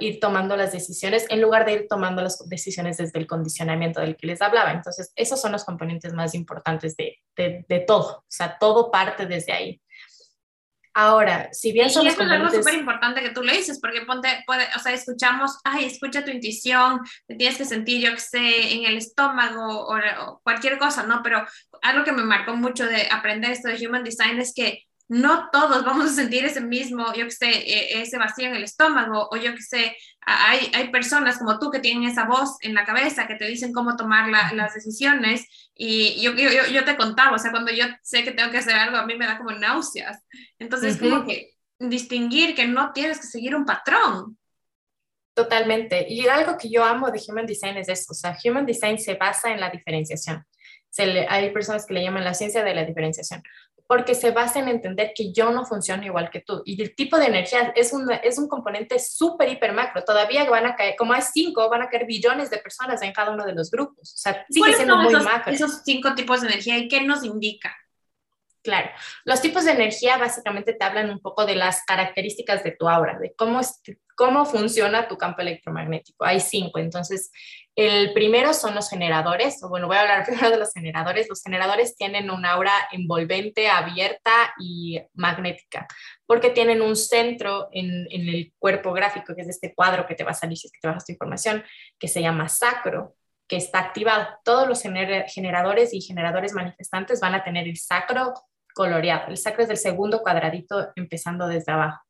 [0.00, 4.16] ir tomando las decisiones en lugar de ir tomando las decisiones desde el condicionamiento del
[4.16, 4.72] que les hablaba.
[4.72, 8.18] Entonces, esos son los componentes más importantes de, de, de todo.
[8.18, 9.80] O sea, todo parte desde ahí.
[10.94, 14.02] Ahora, si bien son y eso es algo súper importante que tú le dices, porque
[14.02, 18.20] ponte, puede, o sea, escuchamos, ay, escucha tu intuición, te tienes que sentir, yo que
[18.20, 21.22] sé, en el estómago o, o, cualquier cosa, ¿no?
[21.22, 21.44] Pero
[21.82, 25.84] algo que me marcó mucho de aprender esto de Human Design es que no todos
[25.84, 29.36] vamos a sentir ese mismo, yo que sé, e, ese vacío en el estómago, o
[29.36, 33.26] yo que sé, hay, hay personas como tú que tienen esa voz en la cabeza
[33.26, 37.50] que te dicen cómo tomar las decisiones, y yo, yo, yo, te contaba, o sea,
[37.50, 40.20] cuando yo sé que tengo que hacer algo, a mí me da como náuseas.
[40.58, 44.36] Entonces, como que distinguir que no tienes que seguir un patrón.
[45.34, 46.04] Totalmente.
[46.08, 49.14] Y algo que yo amo de Human Design es eso, o sea, Human Design se
[49.14, 50.44] basa en la diferenciación.
[50.90, 53.42] Se le, hay personas que le llaman la ciencia de la diferenciación
[53.88, 56.60] porque se basa en entender que yo no funciono igual que tú.
[56.66, 60.04] Y el tipo de energía es un, es un componente súper, hiper macro.
[60.04, 63.30] Todavía van a caer, como hay cinco, van a caer billones de personas en cada
[63.30, 64.12] uno de los grupos.
[64.12, 65.50] O sea, sigue siendo muy esos, macro.
[65.50, 67.74] Esos cinco tipos de energía, ¿y qué nos indica?
[68.62, 68.90] Claro,
[69.24, 73.18] los tipos de energía básicamente te hablan un poco de las características de tu aura,
[73.18, 73.62] de cómo,
[74.14, 76.26] cómo funciona tu campo electromagnético.
[76.26, 77.30] Hay cinco, entonces
[77.78, 81.28] el primero son los generadores, o bueno, voy a hablar primero de los generadores.
[81.28, 85.86] Los generadores tienen una aura envolvente, abierta y magnética,
[86.26, 90.24] porque tienen un centro en, en el cuerpo gráfico, que es este cuadro que te
[90.24, 91.62] va a salir si es que te bajas tu información,
[92.00, 93.14] que se llama sacro
[93.46, 94.26] que está activado.
[94.42, 98.34] Todos los generadores y generadores manifestantes van a tener el sacro
[98.74, 99.28] coloreado.
[99.28, 102.02] El sacro es el segundo cuadradito empezando desde abajo.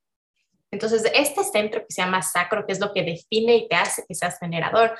[0.70, 4.04] Entonces, este centro que se llama sacro, que es lo que define y te hace
[4.06, 4.98] que seas generador,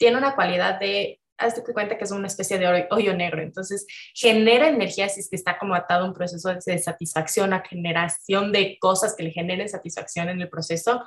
[0.00, 3.42] tiene una cualidad de, hazte cuenta que es una especie de hoyo negro.
[3.42, 7.62] Entonces, genera energía si es que está como atado a un proceso de satisfacción, a
[7.62, 11.04] generación de cosas que le generen satisfacción en el proceso.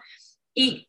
[0.53, 0.87] Y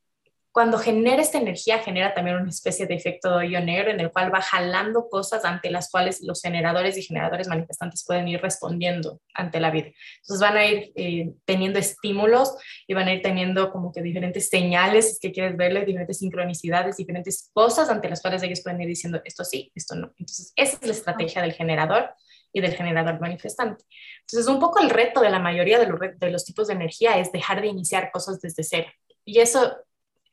[0.55, 4.33] cuando genera esta energía, genera también una especie de efecto hoyo negro en el cual
[4.33, 9.59] va jalando cosas ante las cuales los generadores y generadores manifestantes pueden ir respondiendo ante
[9.59, 9.89] la vida.
[10.23, 12.55] Entonces van a ir eh, teniendo estímulos
[12.87, 17.51] y van a ir teniendo como que diferentes señales que quieres verle, diferentes sincronicidades, diferentes
[17.53, 20.13] cosas ante las cuales ellos pueden ir diciendo esto sí, esto no.
[20.21, 22.15] Entonces esa es la estrategia del generador
[22.53, 23.85] y del generador manifestante.
[24.21, 27.19] Entonces un poco el reto de la mayoría de los, de los tipos de energía
[27.19, 28.87] es dejar de iniciar cosas desde cero.
[29.25, 29.75] Y eso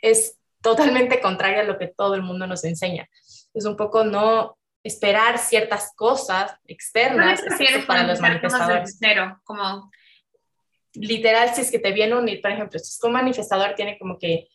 [0.01, 3.07] es totalmente contraria a lo que todo el mundo nos enseña.
[3.53, 7.41] Es un poco no esperar ciertas cosas externas
[7.87, 8.97] para los manifestadores.
[8.99, 9.91] Cero, como
[10.93, 13.97] literal, si es que te viene un, por ejemplo, si es que un manifestador tiene
[13.97, 14.47] como que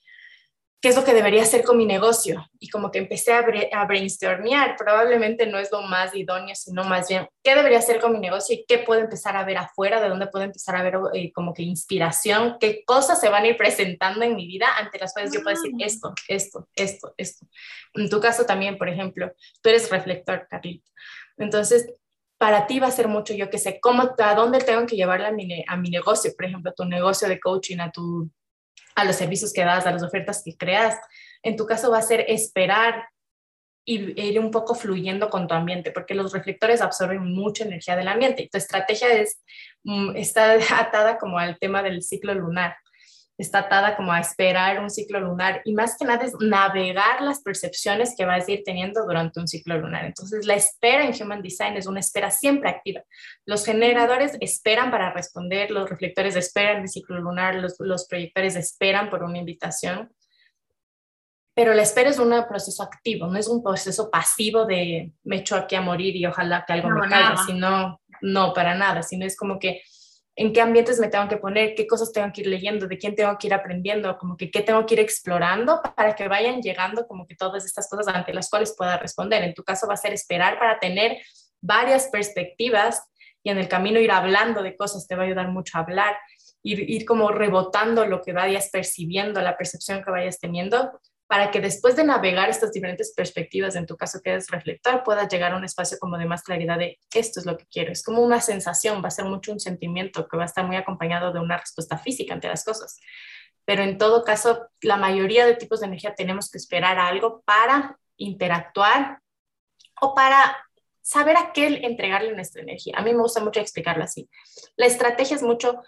[0.80, 2.46] qué es lo que debería hacer con mi negocio.
[2.58, 7.08] Y como que empecé a, a brainstormear, probablemente no es lo más idóneo, sino más
[7.08, 10.08] bien qué debería hacer con mi negocio y qué puedo empezar a ver afuera, de
[10.08, 13.56] dónde puedo empezar a ver eh, como que inspiración, qué cosas se van a ir
[13.56, 17.46] presentando en mi vida ante las cuales yo puedo decir esto, esto, esto, esto.
[17.94, 20.90] En tu caso también, por ejemplo, tú eres reflector, Carlito.
[21.38, 21.92] Entonces,
[22.38, 25.28] para ti va a ser mucho, yo que sé, cómo, a dónde tengo que llevarla
[25.28, 28.30] a mi, a mi negocio, por ejemplo, a tu negocio de coaching, a tu
[28.96, 30.98] a los servicios que das, a las ofertas que creas.
[31.42, 33.08] En tu caso va a ser esperar
[33.84, 38.08] y ir un poco fluyendo con tu ambiente, porque los reflectores absorben mucha energía del
[38.08, 39.40] ambiente y tu estrategia es,
[39.84, 42.76] mm, está atada como al tema del ciclo lunar
[43.38, 47.42] está atada como a esperar un ciclo lunar y más que nada es navegar las
[47.42, 50.06] percepciones que vas a ir teniendo durante un ciclo lunar.
[50.06, 53.02] Entonces, la espera en Human Design es una espera siempre activa.
[53.44, 59.10] Los generadores esperan para responder, los reflectores esperan el ciclo lunar, los, los proyectores esperan
[59.10, 60.10] por una invitación.
[61.54, 65.56] Pero la espera es un proceso activo, no es un proceso pasivo de me echo
[65.56, 69.36] aquí a morir y ojalá que algo me caiga, sino no, para nada, sino es
[69.36, 69.80] como que
[70.38, 73.14] en qué ambientes me tengo que poner, qué cosas tengo que ir leyendo, de quién
[73.14, 77.06] tengo que ir aprendiendo, como que qué tengo que ir explorando para que vayan llegando
[77.06, 79.42] como que todas estas cosas ante las cuales pueda responder.
[79.42, 81.18] En tu caso va a ser esperar para tener
[81.62, 83.02] varias perspectivas
[83.42, 86.16] y en el camino ir hablando de cosas, te va a ayudar mucho a hablar,
[86.62, 91.60] ir, ir como rebotando lo que vayas percibiendo, la percepción que vayas teniendo para que
[91.60, 95.64] después de navegar estas diferentes perspectivas, en tu caso que reflector, puedas llegar a un
[95.64, 97.90] espacio como de más claridad de esto es lo que quiero.
[97.90, 100.76] Es como una sensación, va a ser mucho un sentimiento que va a estar muy
[100.76, 103.00] acompañado de una respuesta física ante las cosas.
[103.64, 107.42] Pero en todo caso, la mayoría de tipos de energía tenemos que esperar a algo
[107.44, 109.18] para interactuar
[110.00, 110.56] o para
[111.02, 112.94] saber a qué entregarle nuestra energía.
[112.96, 114.28] A mí me gusta mucho explicarlo así.
[114.76, 115.82] La estrategia es mucho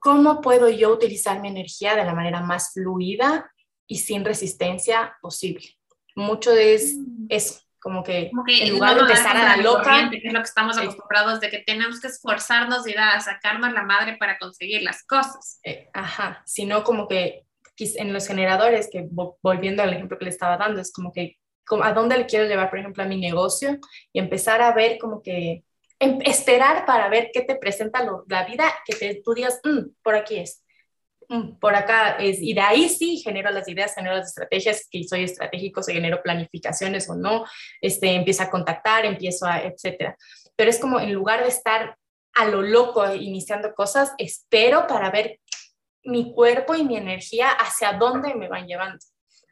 [0.00, 3.52] cómo puedo yo utilizar mi energía de la manera más fluida
[3.88, 5.64] y sin resistencia posible.
[6.14, 7.26] Mucho es mm.
[7.30, 10.76] eso, como que, en lugar de empezar a la loca, que es lo que estamos
[10.76, 15.58] acostumbrados de que tenemos que esforzarnos y a sacarnos la madre para conseguir las cosas.
[15.64, 17.44] Eh, ajá, sino como que
[17.78, 19.08] en los generadores, que
[19.40, 21.38] volviendo al ejemplo que le estaba dando, es como que
[21.82, 23.78] a dónde le quiero llevar, por ejemplo, a mi negocio
[24.12, 25.64] y empezar a ver como que
[26.00, 30.14] em, esperar para ver qué te presenta la vida, que te, tú digas, mm, por
[30.14, 30.64] aquí es
[31.60, 35.24] por acá es, y de ahí sí genero las ideas, genero las estrategias, que soy
[35.24, 37.44] estratégico, se genero planificaciones o no,
[37.80, 40.16] este, empiezo a contactar, empiezo a, etcétera.
[40.56, 41.96] Pero es como en lugar de estar
[42.34, 45.40] a lo loco iniciando cosas, espero para ver
[46.04, 48.98] mi cuerpo y mi energía hacia dónde me van llevando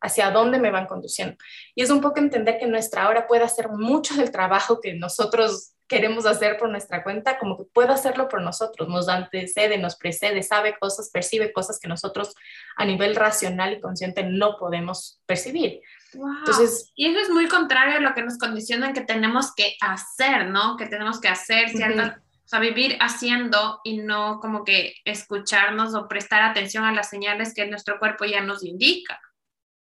[0.01, 1.37] hacia dónde me van conduciendo.
[1.75, 5.76] Y es un poco entender que nuestra hora puede hacer mucho del trabajo que nosotros
[5.89, 10.43] queremos hacer por nuestra cuenta, como que puede hacerlo por nosotros, nos antecede, nos precede,
[10.43, 12.35] sabe cosas, percibe cosas que nosotros
[12.77, 15.81] a nivel racional y consciente no podemos percibir.
[16.13, 20.49] Entonces, y eso es muy contrario a lo que nos condicionan que tenemos que hacer,
[20.49, 20.77] ¿no?
[20.77, 26.09] Que tenemos que hacer ciertas, o sea, vivir haciendo y no como que escucharnos o
[26.09, 29.21] prestar atención a las señales que nuestro cuerpo ya nos indica.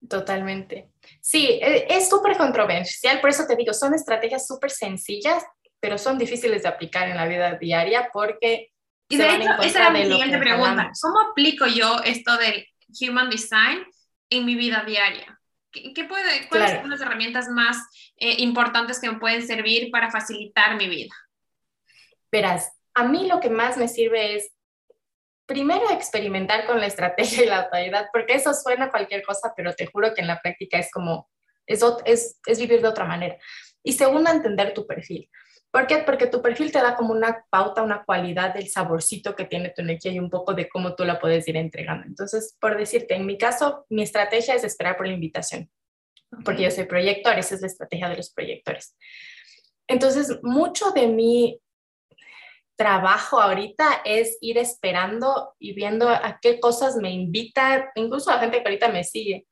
[0.09, 0.91] Totalmente.
[1.21, 5.45] Sí, e, es súper controversial, por eso te digo, son estrategias súper sencillas
[5.81, 8.73] pero son difíciles de aplicar en la vida diaria porque...
[9.09, 10.93] Y de hecho, esa era mi siguiente pregunta.
[11.03, 12.65] ¿Cómo aplico yo esto del
[13.01, 13.85] Human Design
[14.29, 15.41] en mi vida diaria?
[15.73, 17.77] ¿Qué, puede, ¿Cuáles son las herramientas más
[18.17, 21.15] eh, importantes que me pueden servir para facilitar mi vida?
[22.31, 24.53] Verás, a mí lo que más me sirve es
[25.47, 29.75] primero experimentar con la estrategia y la autoridad, porque eso suena a cualquier cosa, pero
[29.75, 31.29] te juro que en la práctica es como,
[31.67, 33.37] es, es, es vivir de otra manera.
[33.83, 35.29] Y segundo, entender tu perfil.
[35.71, 35.99] ¿Por qué?
[35.99, 39.83] Porque tu perfil te da como una pauta, una cualidad del saborcito que tiene tu
[39.83, 42.07] energía y un poco de cómo tú la puedes ir entregando.
[42.07, 45.71] Entonces, por decirte, en mi caso, mi estrategia es esperar por la invitación,
[46.45, 48.97] porque yo soy proyector, esa es la estrategia de los proyectores.
[49.87, 51.61] Entonces, mucho de mi
[52.77, 58.41] trabajo ahorita es ir esperando y viendo a qué cosas me invita, incluso a la
[58.41, 59.47] gente que ahorita me sigue,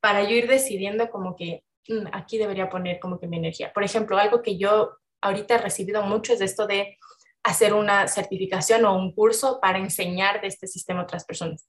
[0.00, 3.72] para yo ir decidiendo como que mm, aquí debería poner como que mi energía.
[3.72, 6.98] Por ejemplo, algo que yo ahorita he recibido mucho es esto de
[7.42, 11.68] hacer una certificación o un curso para enseñar de este sistema a otras personas.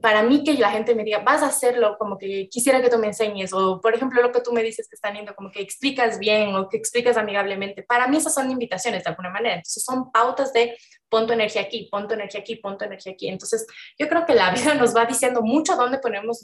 [0.00, 2.98] Para mí que la gente me diga, vas a hacerlo, como que quisiera que tú
[2.98, 5.60] me enseñes, o por ejemplo lo que tú me dices que están yendo, como que
[5.60, 9.84] explicas bien o que explicas amigablemente, para mí esas son invitaciones de alguna manera, entonces
[9.84, 10.76] son pautas de
[11.08, 13.28] pon tu energía aquí, pon tu energía aquí, pon tu energía aquí.
[13.28, 13.66] Entonces
[13.98, 16.40] yo creo que la vida nos va diciendo mucho dónde ponemos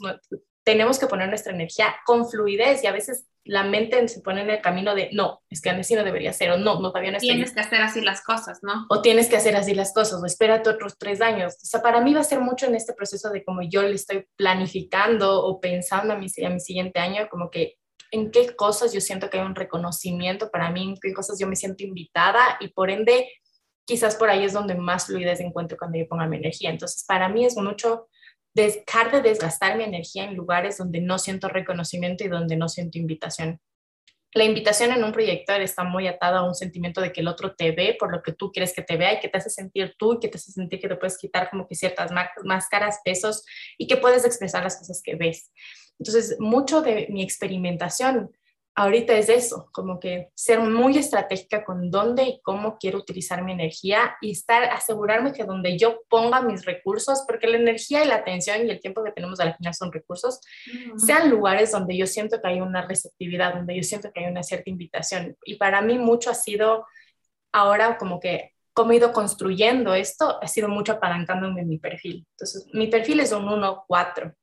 [0.67, 4.49] tenemos que poner nuestra energía con fluidez y a veces la mente se pone en
[4.49, 7.19] el camino de no, es que así no debería ser o no, no todavía no
[7.19, 8.85] Tienes que hacer así las cosas, ¿no?
[8.89, 11.53] O tienes que hacer así las cosas o espérate otros tres años.
[11.53, 13.95] O sea, para mí va a ser mucho en este proceso de como yo le
[13.95, 17.75] estoy planificando o pensando a mi, a mi siguiente año, como que
[18.11, 21.47] en qué cosas yo siento que hay un reconocimiento para mí, en qué cosas yo
[21.47, 23.29] me siento invitada y por ende
[23.85, 26.71] quizás por ahí es donde más fluidez encuentro cuando yo pongo mi energía.
[26.71, 28.09] Entonces, para mí es mucho
[28.57, 32.97] dejar de desgastar mi energía en lugares donde no siento reconocimiento y donde no siento
[32.97, 33.61] invitación.
[34.33, 37.55] La invitación en un proyector está muy atada a un sentimiento de que el otro
[37.55, 39.95] te ve por lo que tú quieres que te vea y que te hace sentir
[39.97, 42.11] tú y que te hace sentir que te puedes quitar como que ciertas
[42.43, 43.45] máscaras, pesos
[43.77, 45.51] y que puedes expresar las cosas que ves.
[45.97, 48.31] Entonces, mucho de mi experimentación
[48.77, 53.51] ahorita es eso, como que ser muy estratégica con dónde y cómo quiero utilizar mi
[53.51, 58.17] energía y estar, asegurarme que donde yo ponga mis recursos, porque la energía y la
[58.17, 60.39] atención y el tiempo que tenemos al final son recursos,
[60.95, 64.43] sean lugares donde yo siento que hay una receptividad, donde yo siento que hay una
[64.43, 65.35] cierta invitación.
[65.43, 66.85] Y para mí mucho ha sido
[67.51, 72.27] ahora como que como he ido construyendo esto, ha sido mucho apalancándome en mi perfil.
[72.35, 74.35] Entonces, mi perfil es un 1-4.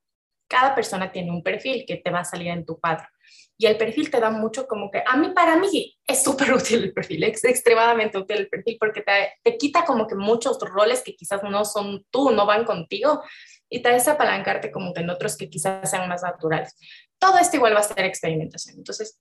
[0.49, 3.07] Cada persona tiene un perfil que te va a salir en tu cuadro
[3.57, 6.83] y el perfil te da mucho como que, a mí, para mí es súper útil
[6.83, 11.01] el perfil, es extremadamente útil el perfil porque te, te, quita como que muchos roles
[11.01, 13.23] que quizás no son tú, no van contigo
[13.69, 16.75] y te hace apalancarte como que en otros que quizás sean más naturales.
[17.17, 18.77] Todo esto igual va a ser experimentación.
[18.77, 19.19] Entonces,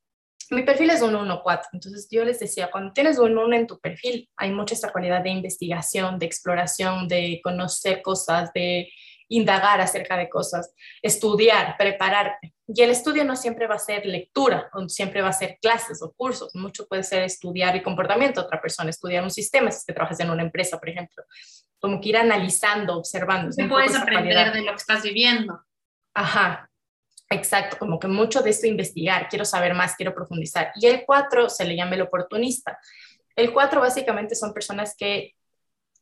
[0.51, 3.81] mi perfil es un 1-4, entonces yo les decía, cuando tienes un 1 en tu
[3.81, 8.91] perfil, hay mucha esta cualidad de investigación, de exploración, de conocer cosas, de
[9.29, 12.55] indagar acerca de cosas, estudiar, prepararte.
[12.67, 16.03] Y el estudio no siempre va a ser lectura, o siempre va a ser clases
[16.03, 19.79] o cursos, mucho puede ser estudiar el comportamiento de otra persona, estudiar un sistema, si
[19.79, 21.25] es que trabajas en una empresa, por ejemplo,
[21.79, 23.55] como que ir analizando, observando.
[23.59, 25.61] No puedes aprender de lo que estás viviendo.
[26.15, 26.71] Ajá,
[27.29, 30.73] exacto, como que mucho de esto investigar, quiero saber más, quiero profundizar.
[30.77, 32.79] Y el cuatro se le llama el oportunista.
[33.37, 35.35] El cuatro básicamente son personas que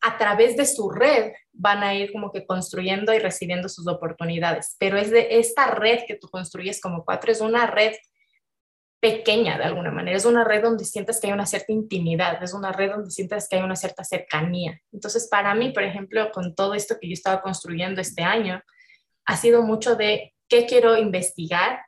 [0.02, 4.76] a través de su red van a ir como que construyendo y recibiendo sus oportunidades.
[4.78, 7.94] Pero es de esta red que tú construyes como cuatro, es una red
[9.00, 12.52] pequeña de alguna manera, es una red donde sientes que hay una cierta intimidad, es
[12.52, 14.80] una red donde sientes que hay una cierta cercanía.
[14.92, 18.60] Entonces, para mí, por ejemplo, con todo esto que yo estaba construyendo este año,
[19.24, 21.80] ha sido mucho de qué quiero investigar,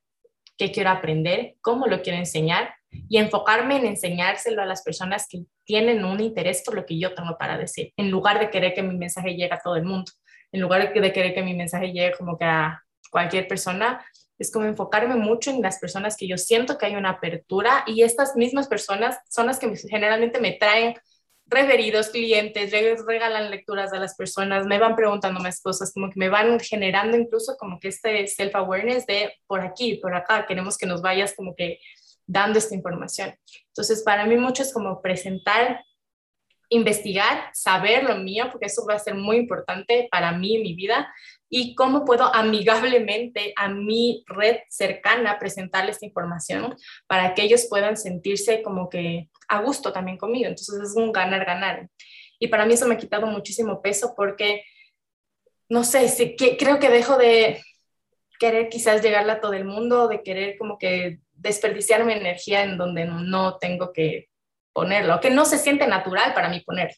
[0.57, 2.74] qué quiero aprender, cómo lo quiero enseñar
[3.09, 7.14] y enfocarme en enseñárselo a las personas que tienen un interés por lo que yo
[7.14, 10.11] tengo para decir, en lugar de querer que mi mensaje llegue a todo el mundo,
[10.52, 14.04] en lugar de querer que mi mensaje llegue como que a cualquier persona,
[14.38, 18.02] es como enfocarme mucho en las personas que yo siento que hay una apertura y
[18.02, 20.94] estas mismas personas son las que generalmente me traen
[21.46, 22.72] referidos, clientes,
[23.07, 27.16] regalan lecturas a las personas, me van preguntando más cosas, como que me van generando
[27.16, 31.54] incluso como que este self-awareness de por aquí, por acá, queremos que nos vayas como
[31.54, 31.78] que
[32.27, 33.35] dando esta información.
[33.69, 35.85] Entonces, para mí mucho es como presentar,
[36.68, 40.75] investigar, saber lo mío, porque eso va a ser muy importante para mí en mi
[40.75, 41.12] vida,
[41.57, 46.75] y cómo puedo amigablemente a mi red cercana presentarle esta información
[47.07, 50.49] para que ellos puedan sentirse como que a gusto también conmigo.
[50.49, 51.89] Entonces, es un ganar-ganar.
[52.41, 54.64] Y para mí eso me ha quitado muchísimo peso porque,
[55.68, 57.62] no sé, si, creo que dejo de
[58.39, 62.76] querer quizás llegarle a todo el mundo, de querer como que desperdiciar mi energía en
[62.76, 64.30] donde no tengo que
[64.72, 66.97] ponerlo, que no se siente natural para mí ponerlo.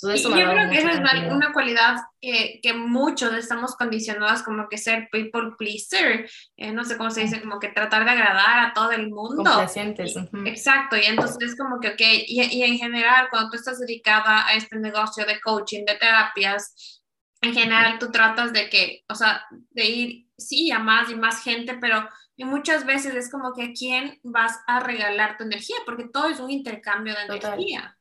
[0.00, 4.78] Entonces, yo creo que esa es una cualidad que, que, muchos estamos condicionados como que
[4.78, 8.72] ser people pleaser, eh, no sé cómo se dice, como que tratar de agradar a
[8.72, 9.42] todo el mundo.
[9.42, 10.14] Complacientes.
[10.46, 14.46] Exacto, y entonces es como que, ok, y, y en general cuando tú estás dedicada
[14.46, 17.02] a este negocio de coaching, de terapias,
[17.40, 21.42] en general tú tratas de que, o sea, de ir, sí, a más y más
[21.42, 22.08] gente, pero
[22.44, 26.40] muchas veces es como que a quién vas a regalar tu energía, porque todo es
[26.40, 27.96] un intercambio de energía.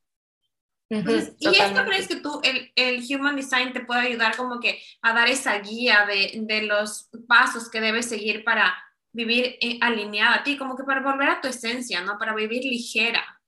[0.89, 5.13] ¿Y esto crees que tú, el, el, Human Design te puede ayudar como que a
[5.13, 8.73] dar esa guía de, de los pasos que debes seguir para
[9.11, 12.17] vivir eh, alineada a ti, como que para volver a tu esencia, ¿no?
[12.17, 13.41] Para vivir ligera.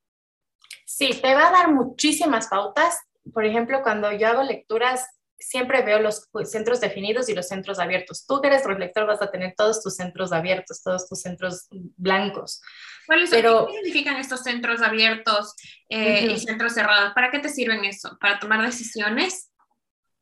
[0.85, 2.99] Sí, te va a dar muchísimas pautas.
[3.31, 5.07] Por ejemplo, cuando yo hago lecturas,
[5.39, 8.25] siempre veo los centros definidos y los centros abiertos.
[8.27, 12.61] Tú que eres reflector vas a tener todos tus centros abiertos, todos tus centros blancos.
[13.07, 15.55] ¿Cuáles Pero, ¿Qué significan estos centros abiertos
[15.89, 17.13] eh, y centros cerrados?
[17.13, 18.17] ¿Para qué te sirven eso?
[18.19, 19.51] ¿Para tomar decisiones?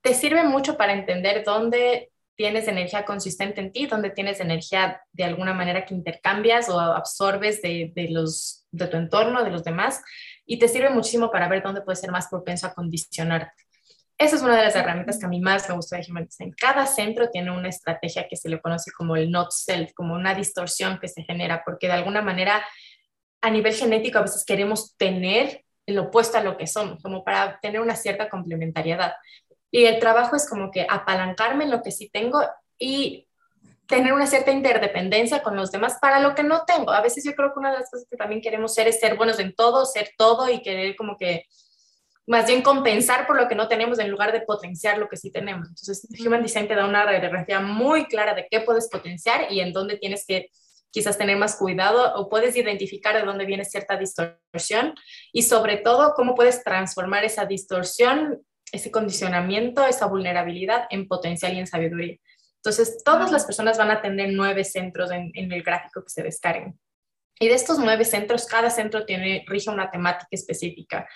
[0.01, 5.24] Te sirve mucho para entender dónde tienes energía consistente en ti, dónde tienes energía de
[5.24, 10.03] alguna manera que intercambias o absorbes de, de, los, de tu entorno, de los demás,
[10.45, 13.66] y te sirve muchísimo para ver dónde puedes ser más propenso a condicionarte.
[14.18, 16.51] Esa es una de las herramientas que a mí más me gusta de Human Design.
[16.59, 20.34] Cada centro tiene una estrategia que se le conoce como el not self, como una
[20.34, 22.65] distorsión que se genera, porque de alguna manera
[23.41, 27.59] a nivel genético a veces queremos tener el opuesto a lo que somos, como para
[27.59, 29.13] tener una cierta complementariedad.
[29.70, 32.41] Y el trabajo es como que apalancarme en lo que sí tengo
[32.80, 33.28] y
[33.88, 36.91] tener una cierta interdependencia con los demás para lo que no tengo.
[36.91, 39.15] A veces yo creo que una de las cosas que también queremos ser es ser
[39.15, 41.45] buenos en todo, ser todo y querer como que
[42.28, 45.32] más bien compensar por lo que no tenemos en lugar de potenciar lo que sí
[45.32, 45.69] tenemos.
[45.69, 49.71] Entonces, Human Design te da una radiografía muy clara de qué puedes potenciar y en
[49.71, 50.49] dónde tienes que
[50.91, 54.93] quizás tener más cuidado o puedes identificar de dónde viene cierta distorsión
[55.32, 58.41] y sobre todo cómo puedes transformar esa distorsión,
[58.73, 62.17] ese condicionamiento, esa vulnerabilidad en potencial y en sabiduría.
[62.57, 66.23] Entonces, todas las personas van a tener nueve centros en, en el gráfico que se
[66.23, 66.78] descarguen.
[67.39, 71.07] Y de estos nueve centros, cada centro tiene, rige una temática específica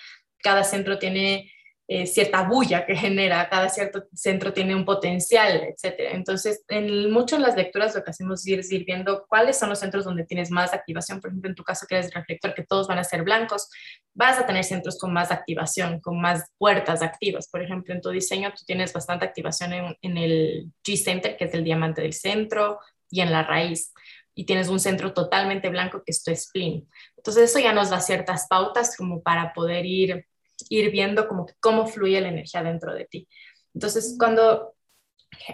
[0.42, 1.52] cada centro tiene
[1.94, 6.12] eh, cierta bulla que genera, cada cierto centro tiene un potencial, etc.
[6.12, 9.80] Entonces, en, mucho en las lecturas lo que hacemos es ir, viendo cuáles son los
[9.80, 11.20] centros donde tienes más activación.
[11.20, 13.68] Por ejemplo, en tu caso que eres reflector, que todos van a ser blancos,
[14.14, 17.48] vas a tener centros con más activación, con más puertas activas.
[17.50, 21.54] Por ejemplo, en tu diseño tú tienes bastante activación en, en el G-Center, que es
[21.54, 22.78] el diamante del centro,
[23.10, 23.92] y en la raíz
[24.34, 26.88] y tienes un centro totalmente blanco que es tu spleen.
[27.18, 30.26] Entonces eso ya nos da ciertas pautas como para poder ir
[30.68, 33.28] ir viendo como cómo fluye la energía dentro de ti.
[33.74, 34.74] Entonces, cuando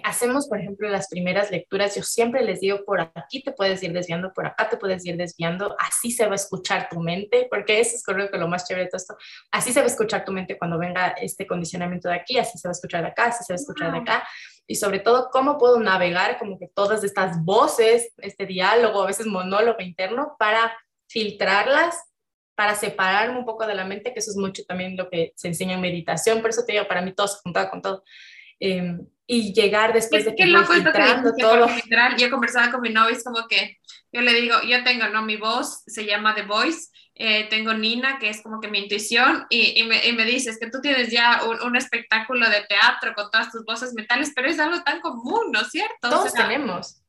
[0.02, 3.92] hacemos, por ejemplo, las primeras lecturas, yo siempre les digo, por aquí te puedes ir
[3.92, 7.80] desviando, por acá te puedes ir desviando, así se va a escuchar tu mente, porque
[7.80, 9.16] eso es creo que lo más chévere de todo esto,
[9.52, 12.68] así se va a escuchar tu mente cuando venga este condicionamiento de aquí, así se
[12.68, 14.28] va a escuchar de acá, así se va a escuchar de acá,
[14.66, 19.26] y sobre todo, cómo puedo navegar como que todas estas voces, este diálogo, a veces
[19.26, 20.76] monólogo interno, para
[21.08, 21.96] filtrarlas
[22.58, 25.46] para separarme un poco de la mente, que eso es mucho también lo que se
[25.46, 28.02] enseña en meditación, por eso te digo, para mí todo se juntaba con todo.
[28.58, 31.68] Em, y llegar después de que voy filtrando todo.
[31.68, 33.78] Literal, yo conversaba con mi novio, es como que
[34.10, 35.22] yo le digo, yo tengo, ¿no?
[35.22, 39.46] Mi voz se llama The Voice, eh, tengo Nina, que es como que mi intuición,
[39.50, 43.14] y, y, me, y me, dices que tú tienes ya un, un, espectáculo de teatro
[43.14, 46.10] con todas tus voces mentales, pero es algo tan común, ¿no es cierto?
[46.10, 47.04] Todos tenemos,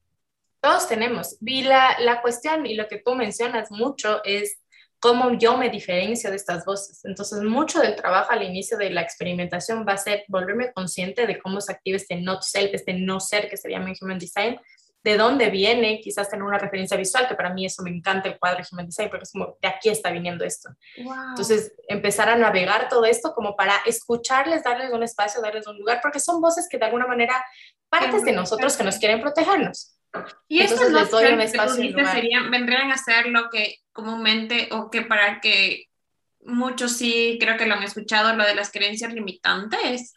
[0.61, 1.37] todos tenemos.
[1.41, 4.59] Y la, la cuestión, y lo que tú mencionas mucho, es
[4.99, 7.03] cómo yo me diferencio de estas voces.
[7.05, 11.39] Entonces, mucho del trabajo al inicio de la experimentación va a ser volverme consciente de
[11.39, 14.59] cómo se activa este not self, este no ser que se llama Human Design,
[15.01, 18.37] de dónde viene, quizás tener una referencia visual, que para mí eso me encanta el
[18.37, 20.69] cuadro Human Design, porque es como, de aquí está viniendo esto.
[20.97, 25.99] Entonces, empezar a navegar todo esto como para escucharles, darles un espacio, darles un lugar,
[26.01, 27.33] porque son voces que de alguna manera,
[27.87, 29.98] partes de nosotros que nos quieren protegernos.
[30.47, 35.39] Y estos doy un espacio serían, vendrían a ser lo que comúnmente, o que para
[35.39, 35.85] que
[36.41, 40.13] muchos sí creo que lo han escuchado, lo de las creencias limitantes.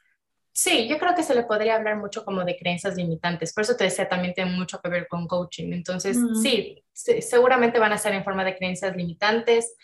[0.54, 3.54] Sí, yo creo que se le podría hablar mucho como de creencias limitantes.
[3.54, 5.72] Por eso te decía, también tiene mucho que ver con coaching.
[5.72, 9.74] Entonces, sí, seguramente van a ser en forma de creencias limitantes,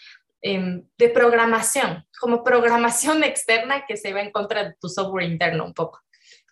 [0.42, 5.64] em, de programación, como programación externa que se va en contra de tu software interno
[5.64, 6.00] un poco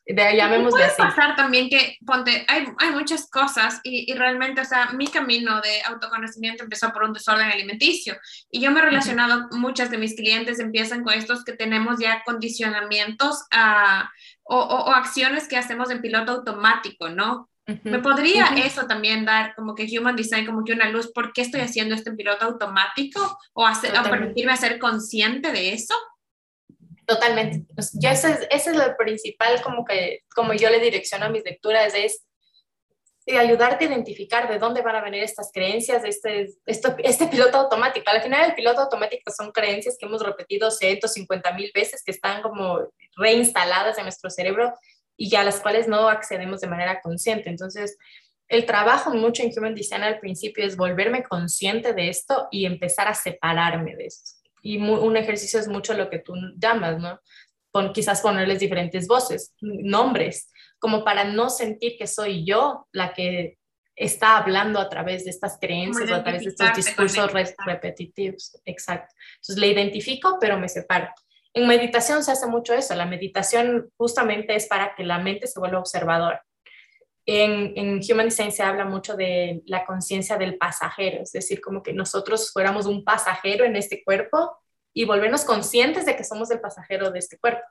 [0.07, 4.65] de, llamémosle puede pasar también que, ponte, hay, hay muchas cosas y, y, realmente, o
[4.65, 8.17] sea, mi camino de autoconocimiento empezó por un desorden alimenticio.
[8.51, 12.23] Y yo me he relacionado, muchas de mis clientes empiezan con estos que tenemos ya
[12.25, 14.11] condicionamientos a,
[14.45, 17.51] o, o, o, acciones que hacemos en piloto automático, ¿no?
[17.83, 21.43] ¿Me podría eso también dar como que Human Design, como que una luz, por qué
[21.43, 25.95] estoy haciendo esto en piloto automático o, hacer, o permitirme ser consciente de eso?
[27.07, 27.65] Totalmente.
[27.95, 32.25] Yo ese, es, lo principal, como que, como yo le direcciono a mis lecturas, es
[33.29, 38.09] ayudarte a identificar de dónde van a venir estas creencias, este, esto, este piloto automático.
[38.11, 42.43] Al final, el piloto automático son creencias que hemos repetido 150 mil veces, que están
[42.43, 42.81] como
[43.17, 44.75] reinstaladas en nuestro cerebro
[45.17, 47.51] y a las cuales no accedemos de manera consciente.
[47.51, 47.97] Entonces,
[48.49, 53.09] el trabajo mucho en Human Design al principio es volverme consciente de esto y empezar
[53.09, 54.36] a separarme de esto.
[54.67, 57.21] Y un ejercicio es mucho lo que tú llamas, ¿no?
[57.71, 63.59] Con, quizás ponerles diferentes voces, nombres, como para no sentir que soy yo la que
[63.95, 68.61] está hablando a través de estas creencias o a través de estos discursos repetitivos.
[68.65, 69.15] Exacto.
[69.37, 71.09] Entonces le identifico, pero me separo.
[71.55, 72.95] En meditación se hace mucho eso.
[72.95, 76.45] La meditación justamente es para que la mente se vuelva observadora.
[77.27, 81.83] En, en Human Design se habla mucho de la conciencia del pasajero, es decir, como
[81.83, 84.57] que nosotros fuéramos un pasajero en este cuerpo
[84.95, 87.67] y volvernos conscientes de que somos el pasajero de este cuerpo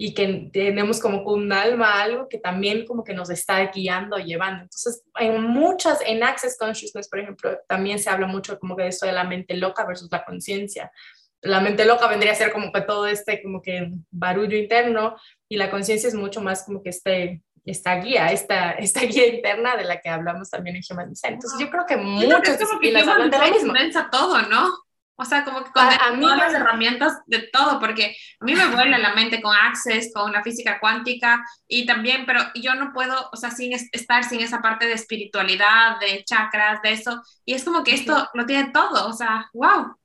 [0.00, 4.62] y que tenemos como un alma, algo que también como que nos está guiando, llevando.
[4.62, 8.90] Entonces, en muchas, en Access Consciousness, por ejemplo, también se habla mucho como que de
[8.90, 10.92] esto de la mente loca versus la conciencia
[11.42, 15.16] la mente loca vendría a ser como que todo este como que barullo interno
[15.48, 19.76] y la conciencia es mucho más como que este, esta guía, esta, esta guía interna
[19.76, 21.34] de la que hablamos también en Human Design.
[21.34, 23.72] Entonces yo creo que muchas disciplinas hablan de lo mismo.
[24.10, 24.68] todo, ¿no?
[25.20, 28.54] O sea, como que con a, mí todas las herramientas de todo, porque a mí
[28.54, 32.92] me vuela la mente con Access, con la física cuántica y también, pero yo no
[32.92, 37.20] puedo, o sea, sin estar sin esa parte de espiritualidad, de chakras, de eso.
[37.44, 39.98] Y es como que esto lo tiene todo, o sea, wow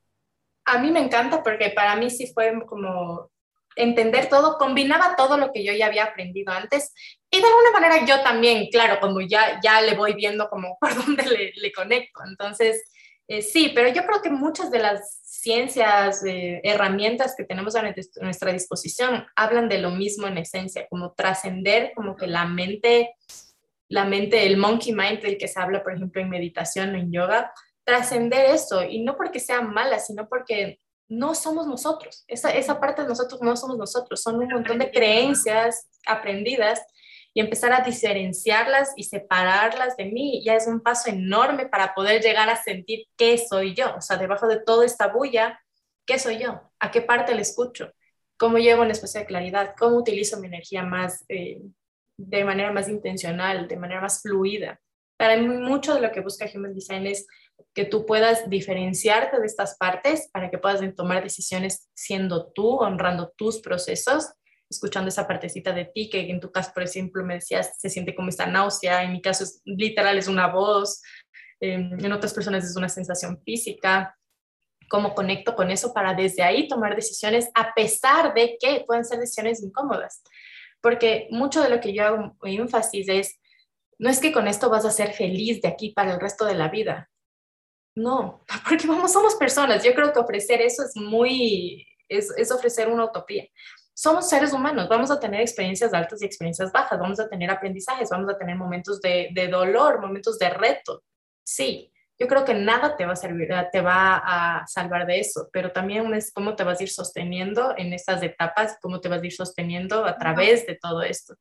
[0.66, 3.30] a mí me encanta porque para mí sí fue como
[3.76, 6.94] entender todo, combinaba todo lo que yo ya había aprendido antes
[7.34, 10.94] y de alguna manera yo también, claro, como ya, ya le voy viendo como por
[10.94, 12.22] dónde le, le conecto.
[12.28, 12.84] Entonces,
[13.28, 17.82] eh, sí, pero yo creo que muchas de las ciencias, eh, herramientas que tenemos a
[18.22, 23.16] nuestra disposición hablan de lo mismo en esencia, como trascender como que la mente,
[23.90, 27.12] la mente, el monkey mind del que se habla, por ejemplo, en meditación o en
[27.12, 27.52] yoga,
[27.84, 32.26] trascender eso y no porque sea mala, sino porque no somos nosotros.
[32.28, 36.82] Esa, esa parte de nosotros no somos nosotros, son un montón de creencias aprendidas
[37.34, 42.22] y empezar a diferenciarlas y separarlas de mí ya es un paso enorme para poder
[42.22, 45.60] llegar a sentir qué soy yo, o sea, debajo de toda esta bulla,
[46.06, 46.62] ¿qué soy yo?
[46.80, 47.92] ¿A qué parte le escucho?
[48.38, 49.74] ¿Cómo llevo un espacio de claridad?
[49.78, 51.62] ¿Cómo utilizo mi energía más, eh,
[52.18, 54.80] de manera más intencional, de manera más fluida?
[55.18, 57.26] Para mí, mucho de lo que busca Human Design es
[57.74, 63.34] que tú puedas diferenciarte de estas partes para que puedas tomar decisiones siendo tú, honrando
[63.38, 64.34] tus procesos,
[64.70, 68.16] escuchando esa partecita de ti, que en tu caso, por ejemplo, me decías, se siente
[68.16, 71.02] como esta náusea, en mi caso es literal, es una voz,
[71.60, 74.18] en otras personas es una sensación física,
[74.90, 79.20] cómo conecto con eso para desde ahí tomar decisiones, a pesar de que pueden ser
[79.20, 80.22] decisiones incómodas.
[80.82, 83.40] Porque mucho de lo que yo hago énfasis es,
[83.98, 86.56] no es que con esto vas a ser feliz de aquí para el resto de
[86.56, 87.10] la vida.
[87.96, 89.84] No, porque vamos, somos personas.
[89.84, 93.48] Yo creo que ofrecer eso es muy, es, es ofrecer una utopía.
[93.94, 98.10] Somos seres humanos, vamos a tener experiencias altas y experiencias bajas, vamos a tener aprendizajes,
[98.10, 101.04] vamos a tener momentos de, de dolor, momentos de reto.
[101.44, 105.50] Sí, yo creo que nada te va a servir, te va a salvar de eso,
[105.52, 109.22] pero también es cómo te vas a ir sosteniendo en estas etapas, cómo te vas
[109.22, 111.36] a ir sosteniendo a través de todo esto.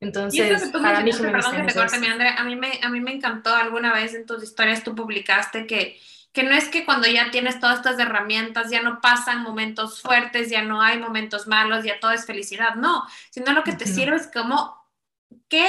[0.00, 3.12] Entonces, para mí, perdón que te corte, mi Andrea, a mí, me, a mí me
[3.12, 5.98] encantó alguna vez en tus historias, tú publicaste que,
[6.32, 10.50] que no es que cuando ya tienes todas estas herramientas ya no pasan momentos fuertes,
[10.50, 14.16] ya no hay momentos malos, ya todo es felicidad, no, sino lo que te sirve
[14.16, 14.86] es como
[15.48, 15.66] ¿Qué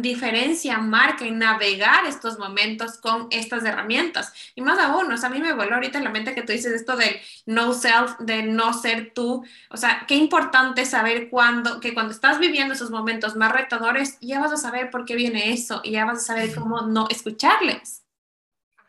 [0.00, 4.32] diferencia marca en navegar estos momentos con estas herramientas?
[4.54, 6.52] Y más aún, o sea, a mí me vuelve ahorita en la mente que tú
[6.52, 7.16] dices esto del
[7.46, 9.44] no self, de no ser tú.
[9.70, 14.40] O sea, qué importante saber cuándo, que cuando estás viviendo esos momentos más retadores, ya
[14.40, 18.05] vas a saber por qué viene eso y ya vas a saber cómo no escucharles.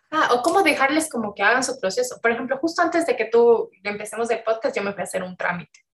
[0.09, 2.19] Ah, o cómo dejarles como que hagan su proceso.
[2.21, 5.23] Por ejemplo, justo antes de que tú empecemos el podcast, yo me fui a hacer
[5.23, 5.87] un trámite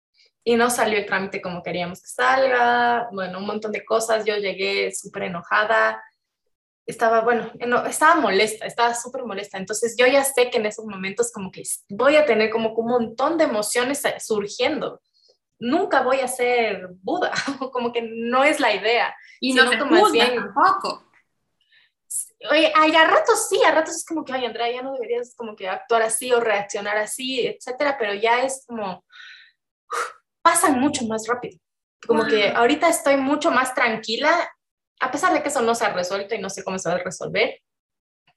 [0.45, 4.37] y no salió el trámite como queríamos que salga, bueno, un montón de cosas, yo
[4.37, 6.03] llegué súper enojada,
[6.87, 7.53] estaba, bueno,
[7.87, 11.63] estaba molesta, estaba súper molesta, entonces yo ya sé que en esos momentos como que
[11.91, 15.01] voy a tener como un montón de emociones surgiendo,
[15.59, 17.33] nunca voy a ser Buda,
[17.73, 19.15] como que no es la idea.
[19.41, 21.10] Y no te más bien tampoco.
[22.49, 25.35] Oye, ay, a ratos sí, a ratos es como que, ay, Andrea, ya no deberías
[25.37, 29.05] como que actuar así o reaccionar así, etcétera, pero ya es como,
[30.43, 31.59] pasan mucho más rápido.
[32.07, 34.51] Como que ahorita estoy mucho más tranquila
[35.01, 36.97] a pesar de que eso no se ha resuelto y no sé cómo se va
[36.97, 37.59] a resolver,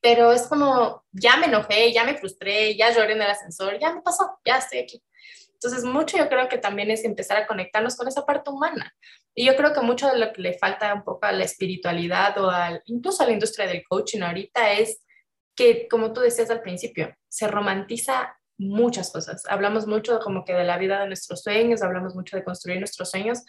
[0.01, 3.93] pero es como, ya me enojé, ya me frustré, ya lloré en el ascensor, ya
[3.93, 5.03] me pasó, ya estoy aquí.
[5.53, 8.93] Entonces, mucho yo creo que también es empezar a conectarnos con esa parte humana.
[9.36, 12.38] Y yo creo que mucho de lo que le falta un poco a la espiritualidad
[12.38, 15.03] o al, incluso a la industria del coaching ahorita es
[15.55, 19.43] que, como tú decías al principio, se romantiza muchas cosas.
[19.47, 23.09] Hablamos mucho como que de la vida de nuestros sueños, hablamos mucho de construir nuestros
[23.09, 23.39] sueños,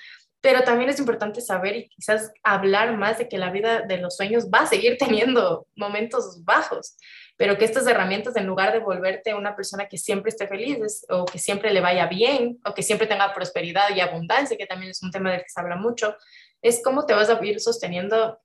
[0.40, 4.16] pero también es importante saber y quizás hablar más de que la vida de los
[4.16, 6.96] sueños va a seguir teniendo momentos bajos,
[7.36, 11.24] pero que estas herramientas, en lugar de volverte una persona que siempre esté feliz o
[11.24, 15.02] que siempre le vaya bien o que siempre tenga prosperidad y abundancia, que también es
[15.02, 16.16] un tema del que se habla mucho,
[16.62, 18.38] es cómo te vas a ir sosteniendo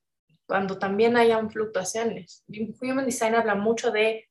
[0.46, 2.44] cuando también hayan fluctuaciones.
[2.82, 4.28] Human Design habla mucho de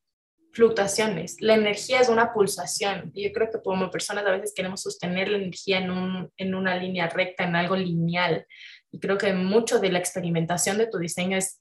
[0.52, 1.36] fluctuaciones.
[1.40, 3.10] La energía es una pulsación.
[3.14, 6.76] Yo creo que como personas a veces queremos sostener la energía en, un, en una
[6.76, 8.46] línea recta, en algo lineal.
[8.90, 11.60] Y creo que mucho de la experimentación de tu diseño es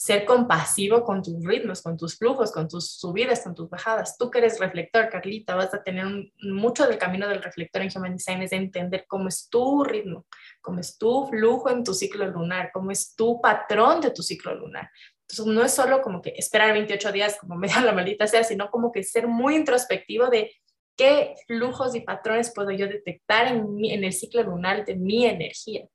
[0.00, 4.16] ser compasivo con tus ritmos, con tus flujos, con tus subidas, con tus bajadas.
[4.16, 6.06] Tú que eres reflector, Carlita, vas a tener
[6.40, 10.24] mucho del camino del reflector en Human Design es de entender cómo es tu ritmo,
[10.62, 14.54] cómo es tu flujo en tu ciclo lunar, cómo es tu patrón de tu ciclo
[14.54, 14.88] lunar.
[15.28, 18.42] Entonces, no es solo como que esperar 28 días como me da la maldita sea,
[18.42, 20.50] sino como que ser muy introspectivo de
[20.96, 25.86] qué flujos y patrones puedo yo detectar en, en el ciclo lunar de mi energía.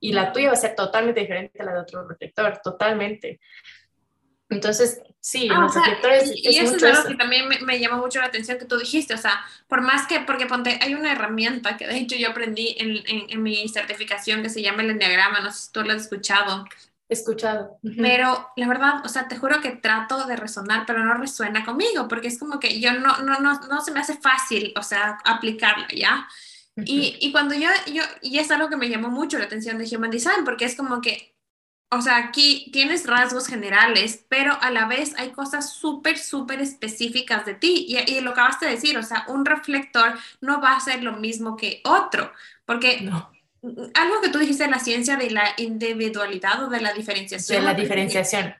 [0.00, 3.38] Y la tuya va a ser totalmente diferente a la de otro reflector, totalmente.
[4.48, 6.32] Entonces, sí, ah, los reflectores.
[6.34, 9.14] Y, eso es algo que también me, me, llamó mucho la atención que tú dijiste,
[9.14, 12.74] o sea, por más que, porque ponte, hay una herramienta que de hecho yo aprendí
[12.78, 15.92] en, en, en mi certificación que se llama el enneagrama, no sé si tú lo
[15.92, 16.64] has escuchado,
[17.08, 17.78] escuchado.
[17.96, 22.08] Pero la verdad, o sea, te juro que trato de resonar, pero no resuena conmigo,
[22.08, 25.18] porque es como que yo no, no, no, no se me hace fácil, o sea,
[25.24, 26.26] aplicarla, ¿ya?
[26.84, 29.96] Y, y, cuando yo, yo, y es algo que me llamó mucho la atención de
[29.96, 31.34] Human Design, porque es como que,
[31.90, 37.44] o sea, aquí tienes rasgos generales, pero a la vez hay cosas súper, súper específicas
[37.46, 37.86] de ti.
[37.88, 41.12] Y, y, lo acabaste de decir, o sea, un reflector no va a ser lo
[41.12, 42.32] mismo que otro,
[42.64, 43.30] porque no
[43.94, 47.60] algo que tú dijiste la ciencia de la individualidad o de la diferenciación.
[47.60, 48.54] De la diferenciación.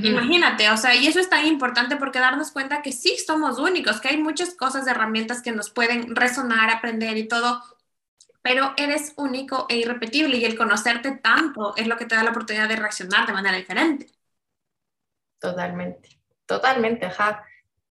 [0.00, 4.00] Imagínate, o sea, y eso es tan importante porque darnos cuenta que sí somos únicos,
[4.00, 7.62] que hay muchas cosas, herramientas que nos pueden resonar, aprender y todo,
[8.42, 12.30] pero eres único e irrepetible y el conocerte tanto es lo que te da la
[12.30, 14.06] oportunidad de reaccionar de manera diferente.
[15.38, 16.08] Totalmente,
[16.46, 17.44] totalmente, ajá.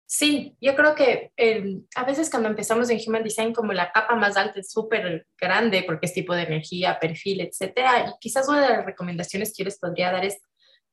[0.05, 4.15] Sí, yo creo que em, a veces cuando empezamos en Human Design, como la capa
[4.15, 8.61] más alta es súper grande porque es tipo de energía, perfil, etcétera, y quizás una
[8.61, 10.39] de las recomendaciones que yo les podría dar es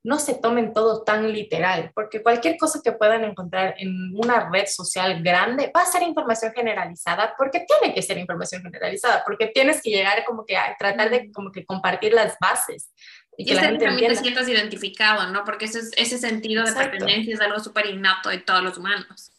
[0.06, 4.66] no se tomen todo tan literal, porque cualquier cosa que puedan encontrar en una red
[4.68, 9.82] social grande va a ser información generalizada, porque tiene que ser información generalizada, porque tienes
[9.82, 12.92] que llegar como que a tratar de como que compartir las bases
[13.36, 15.42] y que la gente también te sientas identificado, ¿no?
[15.44, 19.32] Porque ese, ese sentido de pertenencia es algo súper innato de todos los humanos.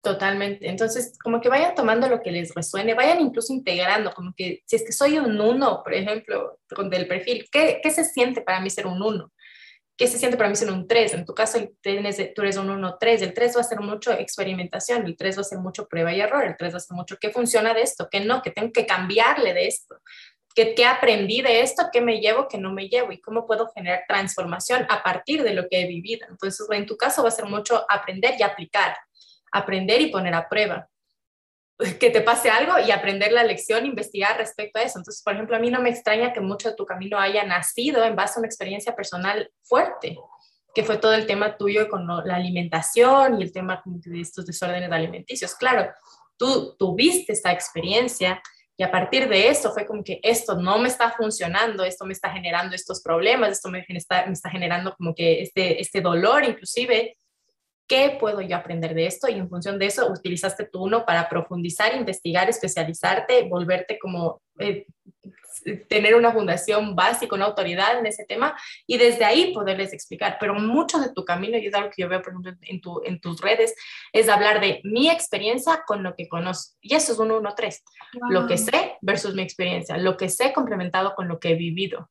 [0.00, 0.68] Totalmente.
[0.68, 4.76] Entonces, como que vayan tomando lo que les resuene, vayan incluso integrando, como que si
[4.76, 8.60] es que soy un uno, por ejemplo, con del perfil, ¿qué, ¿qué, se siente para
[8.60, 9.32] mí ser un uno?
[10.02, 11.14] ¿Qué se siente para mí ser un tres?
[11.14, 13.22] En tu caso, tienes, tú eres un uno tres.
[13.22, 16.20] El tres va a ser mucho experimentación, el tres va a ser mucho prueba y
[16.20, 18.72] error, el tres va a ser mucho qué funciona de esto, qué no, que tengo
[18.72, 19.94] que cambiarle de esto.
[20.56, 21.84] ¿Qué, ¿Qué, aprendí de esto?
[21.92, 22.48] ¿Qué me llevo?
[22.48, 23.12] ¿Qué no me llevo?
[23.12, 26.26] ¿Y cómo puedo generar transformación a partir de lo que he vivido?
[26.28, 28.96] Entonces, en tu caso va a ser mucho aprender y aplicar,
[29.52, 30.88] aprender y poner a prueba.
[32.00, 34.98] Que te pase algo y aprender la lección, investigar respecto a eso.
[34.98, 38.04] Entonces, por ejemplo, a mí no me extraña que mucho de tu camino haya nacido
[38.04, 40.16] en base a una experiencia personal fuerte,
[40.74, 44.90] que fue todo el tema tuyo con la alimentación y el tema de estos desórdenes
[44.90, 45.54] alimenticios.
[45.54, 45.90] Claro,
[46.36, 48.42] tú tuviste esta experiencia
[48.76, 52.14] y a partir de eso fue como que esto no me está funcionando, esto me
[52.14, 56.44] está generando estos problemas, esto me está, me está generando como que este, este dolor
[56.44, 57.16] inclusive.
[57.92, 59.28] ¿Qué puedo yo aprender de esto?
[59.28, 64.86] Y en función de eso utilizaste tú uno para profundizar, investigar, especializarte, volverte como eh,
[65.90, 70.38] tener una fundación básica, una autoridad en ese tema y desde ahí poderles explicar.
[70.40, 73.02] Pero mucho de tu camino, y es algo que yo veo, por ejemplo, en, tu,
[73.04, 73.74] en tus redes,
[74.14, 76.78] es hablar de mi experiencia con lo que conozco.
[76.80, 77.78] Y eso es un 1-3.
[78.30, 82.08] Lo que sé versus mi experiencia, lo que sé complementado con lo que he vivido.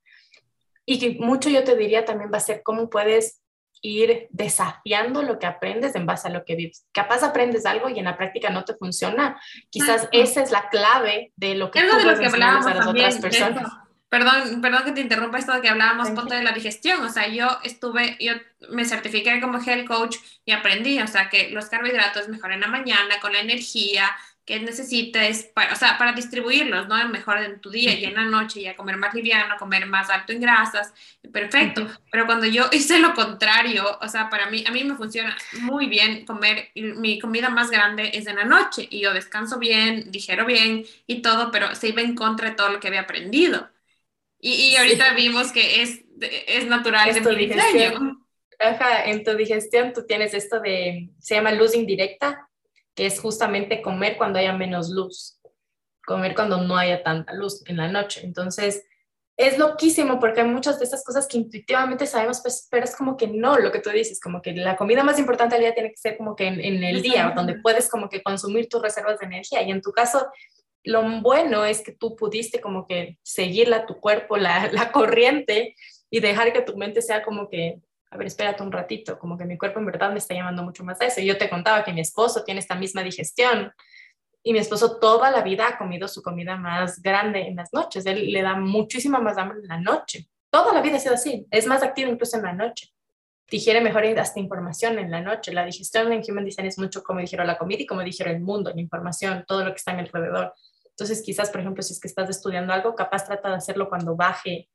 [0.85, 3.40] Y que mucho yo te diría también va a ser cómo puedes
[3.81, 6.85] ir desafiando lo que aprendes en base a lo que vives.
[6.91, 9.39] Capaz aprendes algo y en la práctica no te funciona.
[9.69, 12.87] Quizás esa es la clave de lo que tú de lo que hablábamos a las
[12.87, 13.71] otras personas.
[14.11, 17.01] Perdón, perdón que te interrumpa esto de que hablábamos punto de la digestión.
[17.01, 18.33] O sea, yo estuve, yo
[18.69, 23.21] me certifiqué como health coach y aprendí, o sea, que los carbohidratos mejoran la mañana
[23.21, 24.11] con la energía,
[24.45, 27.07] que necesites, para, o sea, para distribuirlos, ¿no?
[27.09, 30.33] Mejor en tu día y en la noche, ya comer más liviano, comer más alto
[30.33, 30.93] en grasas,
[31.31, 31.87] perfecto.
[32.11, 35.87] Pero cuando yo hice lo contrario, o sea, para mí, a mí me funciona muy
[35.87, 40.45] bien comer, mi comida más grande es en la noche y yo descanso bien, digero
[40.45, 43.69] bien y todo, pero se iba en contra de todo lo que había aprendido.
[44.39, 48.17] Y, y ahorita vimos que es, es natural es mi diseño.
[48.59, 52.47] Ajá, en tu digestión tú tienes esto de, se llama luz indirecta,
[53.05, 55.39] es justamente comer cuando haya menos luz,
[56.05, 58.21] comer cuando no haya tanta luz en la noche.
[58.23, 58.83] Entonces,
[59.37, 63.17] es loquísimo porque hay muchas de estas cosas que intuitivamente sabemos, pues, pero es como
[63.17, 65.89] que no, lo que tú dices, como que la comida más importante del día tiene
[65.89, 69.25] que ser como que en, el día, donde puedes como que consumir tus reservas de
[69.25, 69.63] energía.
[69.63, 70.27] Y en tu caso,
[70.83, 75.75] lo bueno es que tú pudiste como que seguirla a tu cuerpo, la, la corriente
[76.09, 77.81] y dejar que tu mente sea como que
[78.11, 80.83] a ver, espérate un ratito, como que mi cuerpo en verdad me está llamando mucho
[80.83, 81.21] más a eso.
[81.21, 83.71] Yo te contaba que mi esposo tiene esta misma digestión
[84.43, 88.05] y mi esposo toda la vida ha comido su comida más grande en las noches.
[88.05, 90.27] Él le da muchísima más hambre en la noche.
[90.49, 91.47] Toda la vida ha sido así.
[91.51, 92.89] Es más activo incluso en la noche.
[93.49, 95.53] Digiere mejor hasta información en la noche.
[95.53, 98.41] La digestión en Human Design es mucho como dijeron la comida y como dijeron el
[98.41, 100.53] mundo, la información, todo lo que está en alrededor.
[100.89, 104.17] Entonces, quizás, por ejemplo, si es que estás estudiando algo, capaz trata de hacerlo cuando
[104.17, 104.69] baje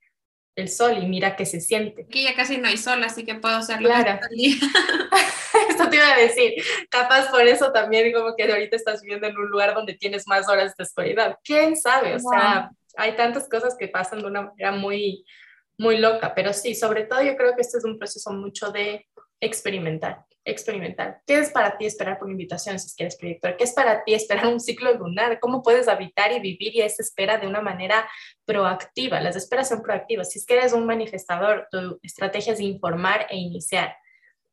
[0.57, 2.07] el sol y mira qué se siente.
[2.09, 3.89] Aquí ya casi no hay sol, así que puedo hacerlo.
[3.89, 4.21] Claro.
[5.69, 6.55] Esto te iba a decir,
[6.91, 10.49] capaz por eso también como que ahorita estás viviendo en un lugar donde tienes más
[10.49, 11.39] horas de oscuridad.
[11.45, 12.15] ¿Quién sabe?
[12.15, 15.25] O sea, hay tantas cosas que pasan de una manera muy,
[15.79, 19.07] muy loca, pero sí, sobre todo yo creo que este es un proceso mucho de
[19.41, 21.21] experimentar, experimentar.
[21.27, 23.57] ¿Qué es para ti esperar por invitación si quieres proyector?
[23.57, 25.39] ¿Qué es para ti esperar un ciclo lunar?
[25.41, 28.09] ¿Cómo puedes habitar y vivir y esa espera de una manera
[28.45, 29.21] proactiva?
[29.21, 30.31] Las esperas son proactivas.
[30.31, 33.95] Si es que eres un manifestador, tu estrategia es informar e iniciar.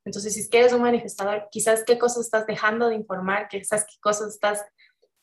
[0.05, 3.85] Entonces, si es que eres un manifestador, quizás qué cosas estás dejando de informar, quizás
[3.85, 4.65] qué cosas estás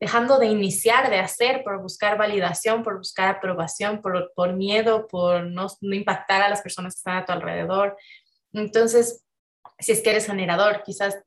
[0.01, 5.45] dejando de iniciar, de hacer por buscar validación, por buscar aprobación, por, por miedo, por
[5.45, 7.99] no, no impactar a las personas que están a tu alrededor.
[8.55, 9.27] Entonces,
[9.81, 11.23] si es que eres generador, quizás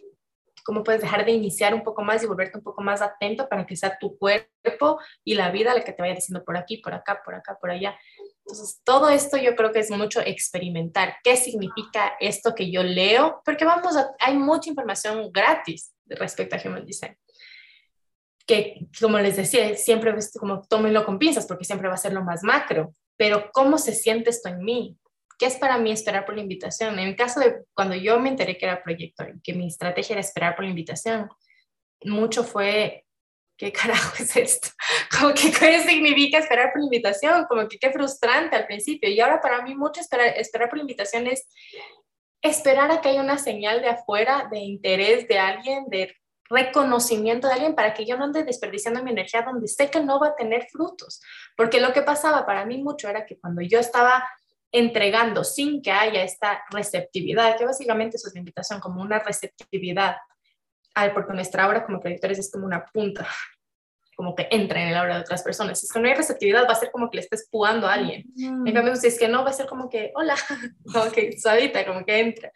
[0.63, 3.65] cómo puedes dejar de iniciar un poco más y volverte un poco más atento para
[3.65, 6.93] que sea tu cuerpo y la vida la que te vaya diciendo por aquí, por
[6.93, 7.97] acá, por acá, por allá.
[8.45, 11.17] Entonces, todo esto yo creo que es mucho experimentar.
[11.23, 13.41] ¿Qué significa esto que yo leo?
[13.45, 17.17] Porque vamos, a, hay mucha información gratis respecto a Human Design.
[18.45, 22.23] Que, como les decía, siempre como tómenlo con pinzas porque siempre va a ser lo
[22.23, 22.93] más macro.
[23.15, 24.97] Pero, ¿cómo se siente esto en mí?
[25.37, 26.99] ¿Qué es para mí esperar por la invitación?
[26.99, 30.13] En el caso de cuando yo me enteré que era proyecto y que mi estrategia
[30.13, 31.29] era esperar por la invitación,
[32.05, 33.05] mucho fue,
[33.57, 34.69] ¿qué carajo es esto?
[35.17, 37.45] Como que, ¿qué significa esperar por la invitación?
[37.45, 39.09] Como que qué frustrante al principio.
[39.09, 41.47] Y ahora para mí mucho esperar, esperar por la invitación es
[42.41, 46.13] esperar a que haya una señal de afuera, de interés de alguien, de
[46.49, 50.19] reconocimiento de alguien para que yo no ande desperdiciando mi energía donde sé que no
[50.19, 51.21] va a tener frutos.
[51.55, 54.27] Porque lo que pasaba para mí mucho era que cuando yo estaba
[54.73, 60.17] entregando sin que haya esta receptividad, que básicamente eso es la invitación, como una receptividad,
[60.95, 63.27] al, porque nuestra obra como proyectores es como una punta,
[64.15, 65.79] como que entra en el aura de otras personas.
[65.79, 67.93] Si es que no hay receptividad, va a ser como que le estés pugando a
[67.93, 68.25] alguien.
[68.35, 70.35] En cambio, si es que no, va a ser como que, hola,
[70.91, 72.51] como que suavita, como que entra.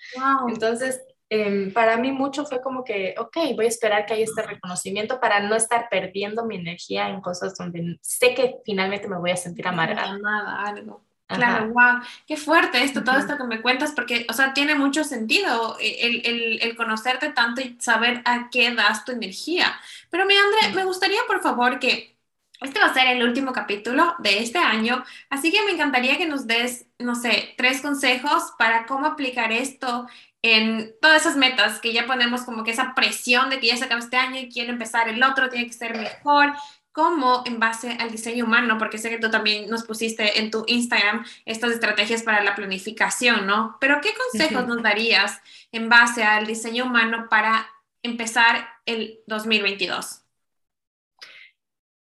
[0.48, 1.00] Entonces,
[1.30, 5.20] em, para mí mucho fue como que, ok, voy a esperar que haya este reconocimiento
[5.20, 9.38] para no estar perdiendo mi energía en cosas donde sé que finalmente me voy a
[9.38, 10.18] sentir amargada.
[10.66, 11.07] algo.
[11.30, 15.04] Claro, wow, qué fuerte esto, todo esto que me cuentas, porque, o sea, tiene mucho
[15.04, 19.78] sentido el, el, el, conocerte tanto y saber a qué das tu energía.
[20.10, 22.18] Pero, mi André, me gustaría, por favor, que
[22.62, 26.26] este va a ser el último capítulo de este año, así que me encantaría que
[26.28, 30.08] nos des, no sé, tres consejos para cómo aplicar esto
[30.42, 33.86] en todas esas metas que ya ponemos como que esa presión de que ya se
[33.86, 36.54] acaba este año y quiero empezar el otro, tiene que ser mejor
[36.98, 40.64] cómo en base al diseño humano, porque sé que tú también nos pusiste en tu
[40.66, 43.78] Instagram estas estrategias para la planificación, ¿no?
[43.80, 45.40] Pero ¿qué consejos nos darías
[45.72, 47.68] en base al diseño humano para
[48.02, 50.24] empezar el 2022?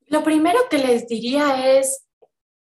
[0.06, 2.06] Lo primero que les diría es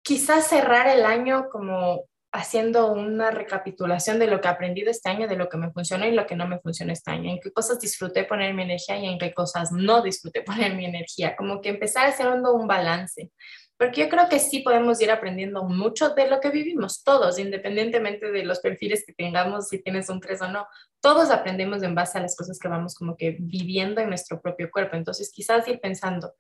[0.03, 2.03] quizás cerrar el año como
[2.33, 6.07] haciendo una recapitulación de lo que he aprendido este año, de lo que me funcionó
[6.07, 8.99] y lo que no me funcionó este año, en qué cosas disfruté poner mi energía
[8.99, 13.31] y en qué cosas no disfruté poner mi energía, como que empezar haciendo un balance,
[13.79, 18.31] porque yo creo que sí podemos ir aprendiendo mucho de lo que vivimos, todos, independientemente
[18.31, 20.67] de los perfiles que tengamos, si tienes un 3 o no,
[21.01, 24.69] todos aprendemos en base a las cosas que vamos como que viviendo en nuestro propio
[24.71, 26.35] cuerpo, entonces quizás ir pensando,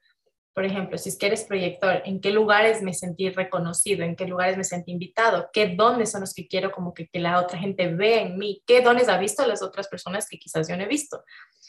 [0.58, 4.02] Por ejemplo, si es que eres proyector, ¿en qué lugares me sentí reconocido?
[4.02, 5.50] ¿En qué lugares me sentí invitado?
[5.52, 8.60] ¿Qué dones son los que quiero como que, que la otra gente vea en mí?
[8.66, 11.22] ¿Qué dones ha visto las otras personas que quizás yo no he visto?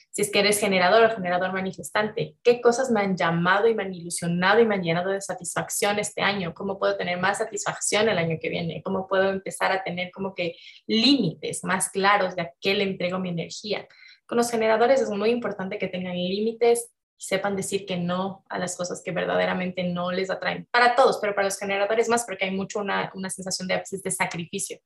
[0.10, 3.84] Si es que eres generador o generador manifestante, ¿qué cosas me han llamado y me
[3.84, 6.56] han ilusionado y me han llenado de satisfacción este año?
[6.56, 8.82] ¿Cómo puedo tener más satisfacción el año que viene?
[8.84, 10.56] ¿Cómo puedo empezar a tener como que
[10.88, 13.88] límites más claros de a qué le entrego mi energía?
[14.26, 18.78] Con los generadores es muy importante que tengan límites sepan decir que no a las
[18.78, 20.67] cosas que verdaderamente no les atraen.
[20.72, 24.11] Para todos, pero para los generadores más, porque hay mucho una, una sensación de, de
[24.11, 24.80] sacrificio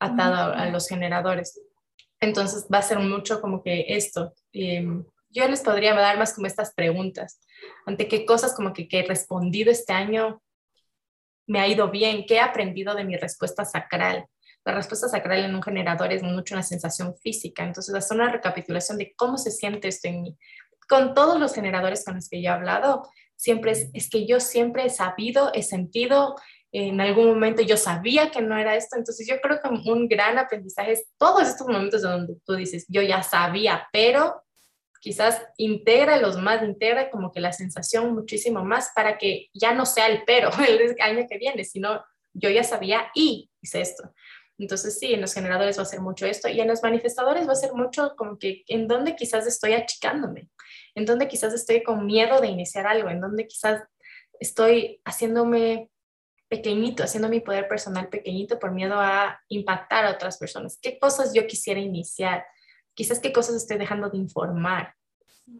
[0.00, 1.60] atado a, los generadores.
[2.20, 4.34] Entonces va a ser mucho como que esto.
[4.52, 7.40] Em, yo les podría dar más como estas preguntas.
[7.86, 10.42] ¿Ante qué cosas como que, que he respondido este año
[11.46, 12.24] me ha ido bien?
[12.26, 14.26] ¿Qué he aprendido de mi respuesta sacral?
[14.64, 17.64] La respuesta sacral en un generador es mucho una sensación física.
[17.64, 20.38] Entonces, hacer una recapitulación de cómo se siente esto en mí
[20.88, 24.86] con todos los generadores con los que yo he hablado, siempre es, que yo siempre
[24.86, 26.36] he sabido, he sentido,
[26.70, 30.38] en algún momento yo sabía que no era esto, entonces yo creo que un gran
[30.38, 34.42] aprendizaje es todos estos momentos donde tú dices, yo ya sabía, pero
[35.00, 39.84] quizás integra los más, integra como que la sensación muchísimo más para que ya no
[39.84, 42.02] sea el pero el año que viene, sino
[42.32, 44.14] yo ya sabía y hice esto.
[44.58, 47.52] Entonces sí, en los generadores va a ser mucho esto y en los manifestadores va
[47.52, 50.48] a ser mucho como que en donde quizás estoy achicándome,
[50.94, 53.82] en donde quizás estoy con miedo de iniciar algo, en donde quizás
[54.38, 55.90] estoy haciéndome
[56.48, 60.78] pequeñito, haciendo mi poder personal pequeñito por miedo a impactar a otras personas.
[60.80, 62.44] ¿Qué cosas yo quisiera iniciar?
[62.94, 64.94] Quizás qué cosas estoy dejando de informar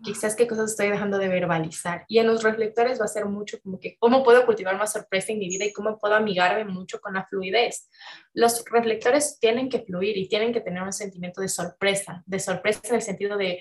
[0.03, 2.05] quizás qué cosas estoy dejando de verbalizar.
[2.09, 5.33] Y en los reflectores va a ser mucho como que cómo puedo cultivar más sorpresa
[5.33, 7.89] en mi vida y cómo puedo amigarme mucho con la fluidez.
[8.33, 12.81] Los reflectores tienen que fluir y tienen que tener un sentimiento de sorpresa, de sorpresa
[12.85, 13.61] en el sentido de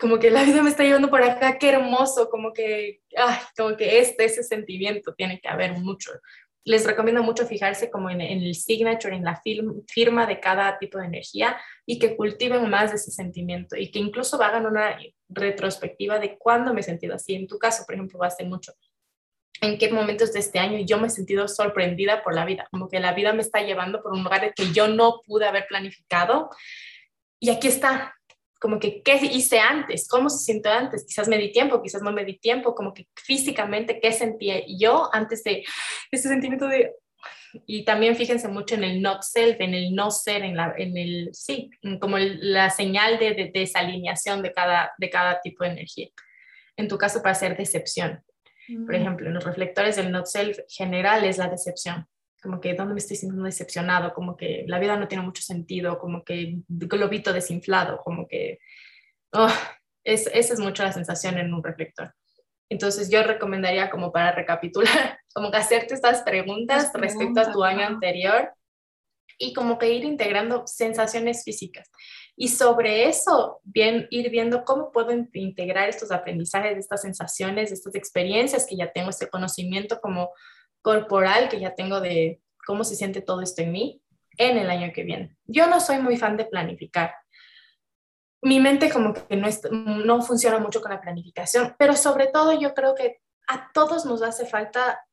[0.00, 3.76] como que la vida me está llevando por acá, qué hermoso, como que, ay, como
[3.76, 6.10] que este, ese sentimiento tiene que haber mucho
[6.64, 9.40] les recomiendo mucho fijarse como en, el signature, en la
[9.88, 14.40] firma de cada tipo de energía y que cultiven más ese sentimiento y que incluso
[14.42, 14.98] hagan una
[15.28, 17.34] retrospectiva de cuándo me he sentido así.
[17.34, 18.72] En tu caso, por ejemplo, ser mucho.
[19.62, 22.88] En qué momentos de este año yo me he sentido sorprendida por la vida, como
[22.88, 26.50] que la vida me está llevando por un lugar que yo no pude haber planificado.
[27.38, 28.14] Y aquí está,
[28.60, 32.12] como que qué hice antes, cómo se sintió antes, quizás me di tiempo, quizás no
[32.12, 35.64] me di tiempo, como que físicamente qué sentía yo antes de
[36.10, 36.94] ese sentimiento de...
[37.66, 40.96] Y también fíjense mucho en el not self, en el no ser, en, la, en
[40.96, 46.08] el, sí, como la señal de, de, desalineación de cada, de cada tipo de energía.
[46.76, 48.22] En tu caso, para ser decepción.
[48.68, 48.94] Por mm.
[48.94, 52.06] ejemplo, en los reflectores del not self general es la decepción
[52.42, 55.98] como que dónde me estoy sintiendo decepcionado, como que la vida no tiene mucho sentido,
[55.98, 58.58] como que globito desinflado, como que
[59.32, 59.52] oh,
[60.04, 62.14] es, esa es mucho la sensación en un reflector.
[62.70, 67.86] Entonces yo recomendaría como para recapitular, como que hacerte estas preguntas, respecto a tu año
[67.86, 68.52] anterior
[69.38, 71.90] y como que ir integrando sensaciones físicas.
[72.36, 78.66] Y sobre eso, bien, ir viendo cómo puedo integrar estos aprendizajes, estas sensaciones, estas experiencias
[78.66, 80.30] que ya tengo, este conocimiento como
[80.82, 84.02] corporal que ya tengo de cómo se siente todo esto en mí
[84.36, 85.36] en el año que viene.
[85.44, 87.14] Yo no soy muy fan de planificar.
[88.42, 92.94] Mi mente como que no, funciona mucho con la planificación, pero sobre todo yo creo
[92.94, 95.04] que a todos nos hace falta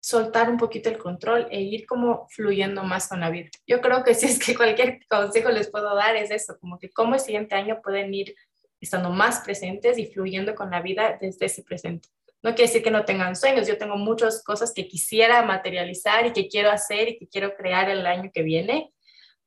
[0.00, 3.50] soltar un poquito el control e ir como fluyendo más con la vida.
[3.66, 6.90] Yo creo que si es que cualquier consejo les puedo dar es eso, como que
[6.90, 8.34] cómo el siguiente año pueden ir
[8.80, 12.08] estando más presentes y fluyendo con la vida desde ese presente.
[12.42, 16.32] No quiere decir que no tengan sueños, yo tengo muchas cosas que quisiera materializar y
[16.32, 18.92] que quiero hacer y que quiero crear el año que viene,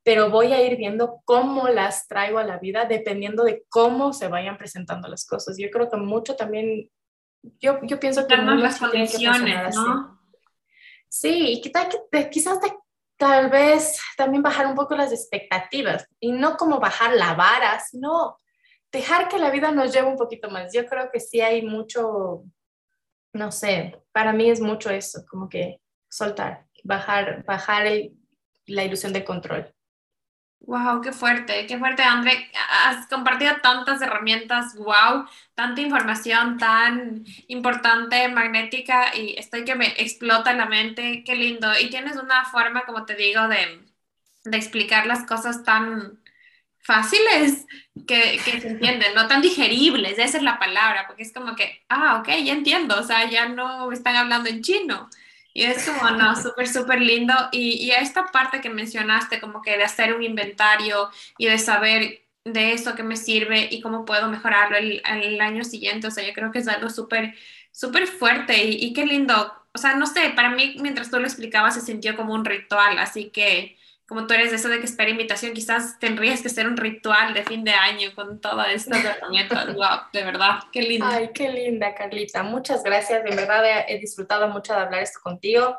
[0.03, 4.27] pero voy a ir viendo cómo las traigo a la vida dependiendo de cómo se
[4.27, 5.57] vayan presentando las cosas.
[5.57, 6.89] Yo creo que mucho también,
[7.59, 8.35] yo, yo pienso que...
[8.35, 10.19] las condiciones, ¿no?
[11.07, 11.87] Sí, y quizás,
[12.31, 12.59] quizás
[13.17, 18.37] tal vez también bajar un poco las expectativas y no como bajar la vara, sino
[18.91, 20.71] dejar que la vida nos lleve un poquito más.
[20.73, 22.43] Yo creo que sí hay mucho,
[23.33, 27.85] no sé, para mí es mucho eso, como que soltar, bajar, bajar
[28.67, 29.73] la ilusión de control.
[30.61, 32.51] Wow, qué fuerte, qué fuerte, André.
[32.85, 35.25] Has compartido tantas herramientas, wow,
[35.55, 41.69] tanta información tan importante, magnética, y estoy que me explota la mente, qué lindo.
[41.81, 43.81] Y tienes una forma, como te digo, de,
[44.45, 46.18] de explicar las cosas tan,
[46.89, 47.67] fáciles
[48.07, 51.83] que, que, se entienden, no tan digeribles, esa es la palabra, porque es como que,
[51.89, 55.07] ah, ok, ya entiendo, o sea, ya no están hablando en chino.
[55.53, 57.33] Y es como, no, súper, súper lindo.
[57.51, 61.59] Y, y a esta parte que mencionaste, como que de hacer un inventario y de
[61.59, 66.11] saber de eso que me sirve y cómo puedo mejorarlo el, el año siguiente, o
[66.11, 67.35] sea, yo creo que es algo súper
[67.71, 69.53] Súper fuerte y, y, qué lindo.
[69.73, 72.97] O sea, no sé, para mí mientras tú lo explicabas se sintió como un ritual,
[72.97, 73.77] así que
[74.09, 77.35] como tú eres de eso de que espera invitación, quizás tendrías que hacer un ritual
[77.35, 79.67] de fin de año con todas estas herramientas.
[79.75, 81.05] wow, de verdad, qué lindo.
[81.05, 82.41] Ay, qué linda, Carlita.
[82.41, 83.23] Muchas gracias.
[83.23, 85.77] De verdad he, he disfrutado mucho de hablar esto contigo.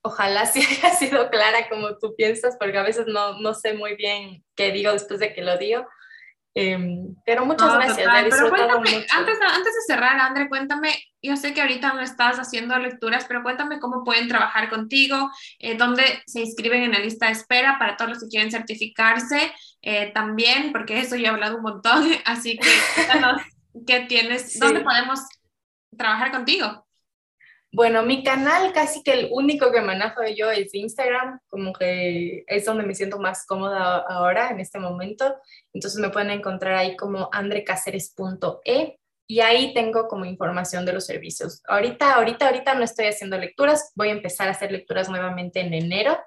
[0.00, 3.96] Ojalá sí haya sido clara como tú piensas, porque a veces no, no sé muy
[3.96, 5.86] bien qué digo después de que lo digo.
[6.54, 8.08] Em, pero muchas gracias.
[8.30, 12.76] Pero cuéntame, Antes, antes de cerrar, André, cuéntame, yo sé que ahorita no estás haciendo
[12.78, 17.32] lecturas, pero cuéntame cómo pueden trabajar contigo, eh, dónde se inscriben en la lista de
[17.32, 21.62] espera para todos los que quieren certificarse eh, también, porque eso yo he hablado un
[21.62, 23.40] montón, así que cuéntanos
[23.86, 25.20] qué tienes, dónde podemos
[25.96, 26.81] trabajar contigo.
[27.74, 32.66] Bueno, mi canal casi que el único que manejo yo es Instagram, como que es
[32.66, 35.34] donde me siento más cómoda ahora, en este momento.
[35.72, 41.62] Entonces me pueden encontrar ahí como andrecaceres.e y ahí tengo como información de los servicios.
[41.66, 45.72] Ahorita, ahorita, ahorita no estoy haciendo lecturas, voy a empezar a hacer lecturas nuevamente en
[45.72, 46.18] enero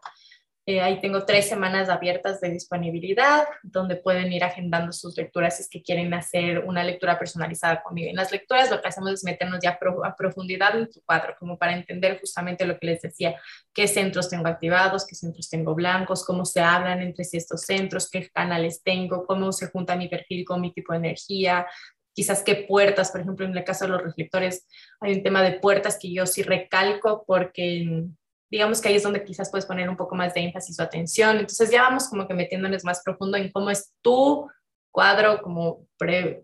[0.67, 5.63] eh, ahí tengo tres semanas abiertas de disponibilidad, donde pueden ir agendando sus lecturas si
[5.63, 8.09] es que quieren hacer una lectura personalizada conmigo.
[8.09, 11.59] En las lecturas lo que hacemos es meternos ya a profundidad en tu cuadro, como
[11.59, 13.39] para entender justamente lo que les decía,
[13.75, 18.09] qué centros tengo activados, qué centros tengo blancos, cómo se hablan entre sí estos centros,
[18.09, 21.67] qué canales tengo, cómo se junta mi perfil con mi tipo de energía,
[22.11, 24.65] quizás qué puertas, por ejemplo, en el caso de los reflectores,
[24.99, 28.07] hay un tema de puertas que yo sí recalco porque
[28.55, 31.31] digamos que ahí es donde quizás puedes poner un poco más de énfasis o atención.
[31.31, 34.49] Entonces ya vamos como que metiéndonos más profundo en cómo es tu
[34.91, 35.85] cuadro como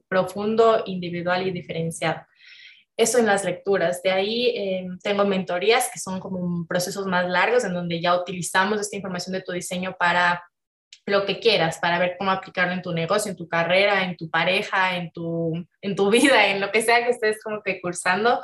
[0.09, 2.19] profundo, individual y diferenciado.
[2.97, 4.03] Eso en las lecturas.
[4.03, 8.81] De ahí em, tengo mentorías que son como procesos más largos en donde ya utilizamos
[8.81, 10.43] esta información de tu diseño para
[11.05, 14.29] lo que quieras, para ver cómo aplicarlo en tu negocio, en tu carrera, en tu
[14.29, 18.41] pareja, en tu, en tu vida, en lo que sea que estés como que cursando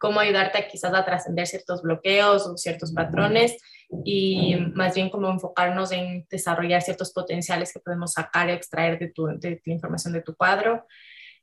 [0.00, 3.58] cómo ayudarte quizás a trascender ciertos bloqueos o ciertos patrones
[4.04, 9.08] y más bien cómo enfocarnos en desarrollar ciertos potenciales que podemos sacar y extraer de,
[9.08, 10.86] tu, de la información de tu cuadro.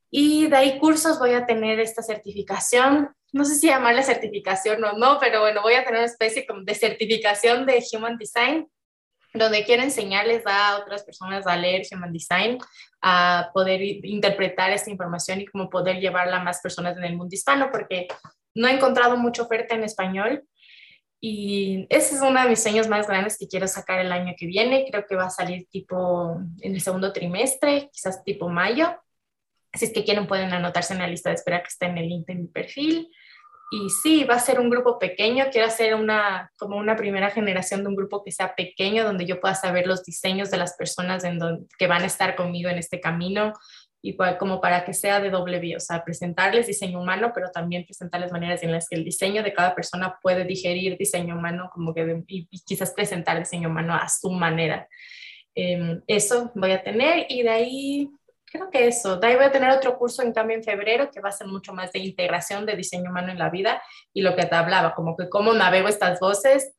[0.09, 4.93] Y de ahí cursos voy a tener esta certificación, no sé si llamarla certificación o
[4.93, 8.67] no, pero bueno, voy a tener una especie de certificación de Human Design,
[9.33, 12.57] donde quiero enseñarles a otras personas a leer Human Design,
[13.01, 17.35] a poder interpretar esta información y cómo poder llevarla a más personas en el mundo
[17.35, 18.07] hispano, porque
[18.57, 20.43] no he encontrado mucha oferta en español
[21.19, 24.45] y ese es uno de mis sueños más grandes que quiero sacar el año que
[24.45, 24.85] viene.
[24.89, 28.95] Creo que va a salir tipo en el segundo trimestre, quizás tipo mayo.
[29.73, 32.07] Si es que quieren pueden anotarse en la lista de espera que está en el
[32.07, 33.09] link de mi perfil.
[33.71, 35.45] Y sí, va a ser un grupo pequeño.
[35.51, 39.41] Quiero hacer una, como una primera generación de un grupo que sea pequeño, donde yo
[39.41, 41.39] pueda saber los diseños de las personas en
[41.77, 43.53] que van a estar conmigo en este camino,
[44.07, 47.83] y como para que sea de doble vía, o sea, presentarles diseño humano, pero también
[47.83, 51.93] presentarles maneras en las que el diseño de cada persona puede digerir diseño humano, como
[51.93, 54.87] que y, quizás presentar diseño humano a su manera.
[55.53, 58.09] Em, eso voy a tener y de ahí,
[58.45, 61.19] creo que eso, de ahí voy a tener otro curso en cambio en febrero que
[61.19, 63.81] va a ser mucho más de integración de diseño humano en la vida
[64.13, 66.73] y lo que te hablaba, como que cómo navego estas voces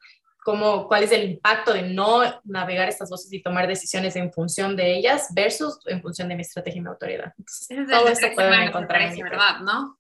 [0.49, 4.77] cómo, cuál es el impacto de no navegar estas voces y tomar decisiones en función
[4.77, 7.35] de ellas versus en función de mi estrategia y mi autoridad.
[7.37, 9.61] Entonces, todo esto pueden encontrar en ¿verdad?
[9.61, 9.99] ¿no?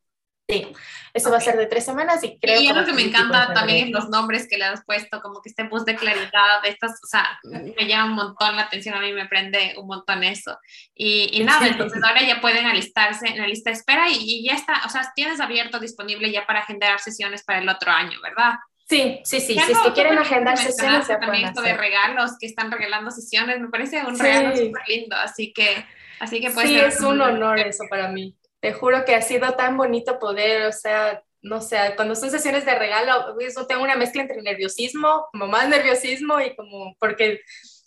[0.48, 0.66] Sí,
[1.12, 3.88] eso va a ser de tres semanas y creo y lo que me encanta también
[3.88, 6.92] es los nombres que le has puesto, como que este bus de claridad, de estas,
[6.92, 10.58] o sea, me llama un montón la atención, a mí me prende un montón eso.
[10.94, 14.46] Y, y nada, entonces ahora ya pueden alistarse en la lista de espera y, y,
[14.46, 18.18] ya está, o sea, tienes abierto, disponible ya para agendar sesiones para el otro año,
[18.22, 18.54] ¿verdad?
[18.88, 19.58] Sí, sí, sí.
[19.58, 23.60] Si es que quieren agendar sesiones, se también esto de regalos que están regalando sesiones,
[23.60, 25.14] me parece un regalo súper lindo.
[25.16, 25.84] Así que,
[26.20, 26.68] así que pues.
[26.68, 28.34] Sí, es un honor eso para mí.
[28.60, 32.64] Te juro que ha sido tan bonito poder, o sea, no sé, cuando son sesiones
[32.64, 37.40] de regalo, eso tengo una mezcla entre nerviosismo, como más nerviosismo y como, porque,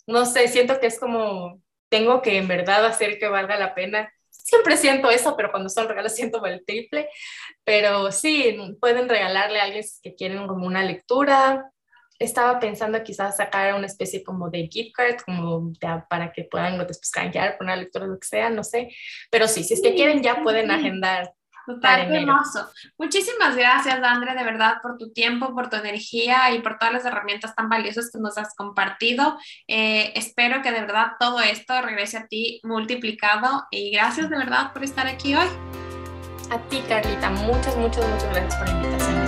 [0.06, 4.10] no sé, siento que es como, tengo que en verdad hacer que valga la pena
[4.52, 7.08] siempre siento eso, pero cuando son regalos siento el triple.
[7.64, 11.70] Pero sí, pueden regalarle a alguien que quieren como una lectura.
[12.18, 15.72] Estaba pensando quizás sacar una especie como de gift card, como
[16.08, 18.90] para que puedan después canjear por una lectura, lo que sea, no sé.
[19.30, 21.32] Pero sí, si es que quieren ya pueden agendar
[21.66, 22.68] Total, hermoso.
[22.98, 27.04] Muchísimas gracias, Andre, de verdad, por tu tiempo, por tu energía y por todas las
[27.04, 29.38] herramientas tan valiosas que nos has compartido.
[29.68, 34.72] Eh, espero que de verdad todo esto regrese a ti multiplicado y gracias de verdad
[34.72, 35.48] por estar aquí hoy.
[36.50, 39.21] A ti, Carlita, muchas, muchas, muchas gracias por la invitación.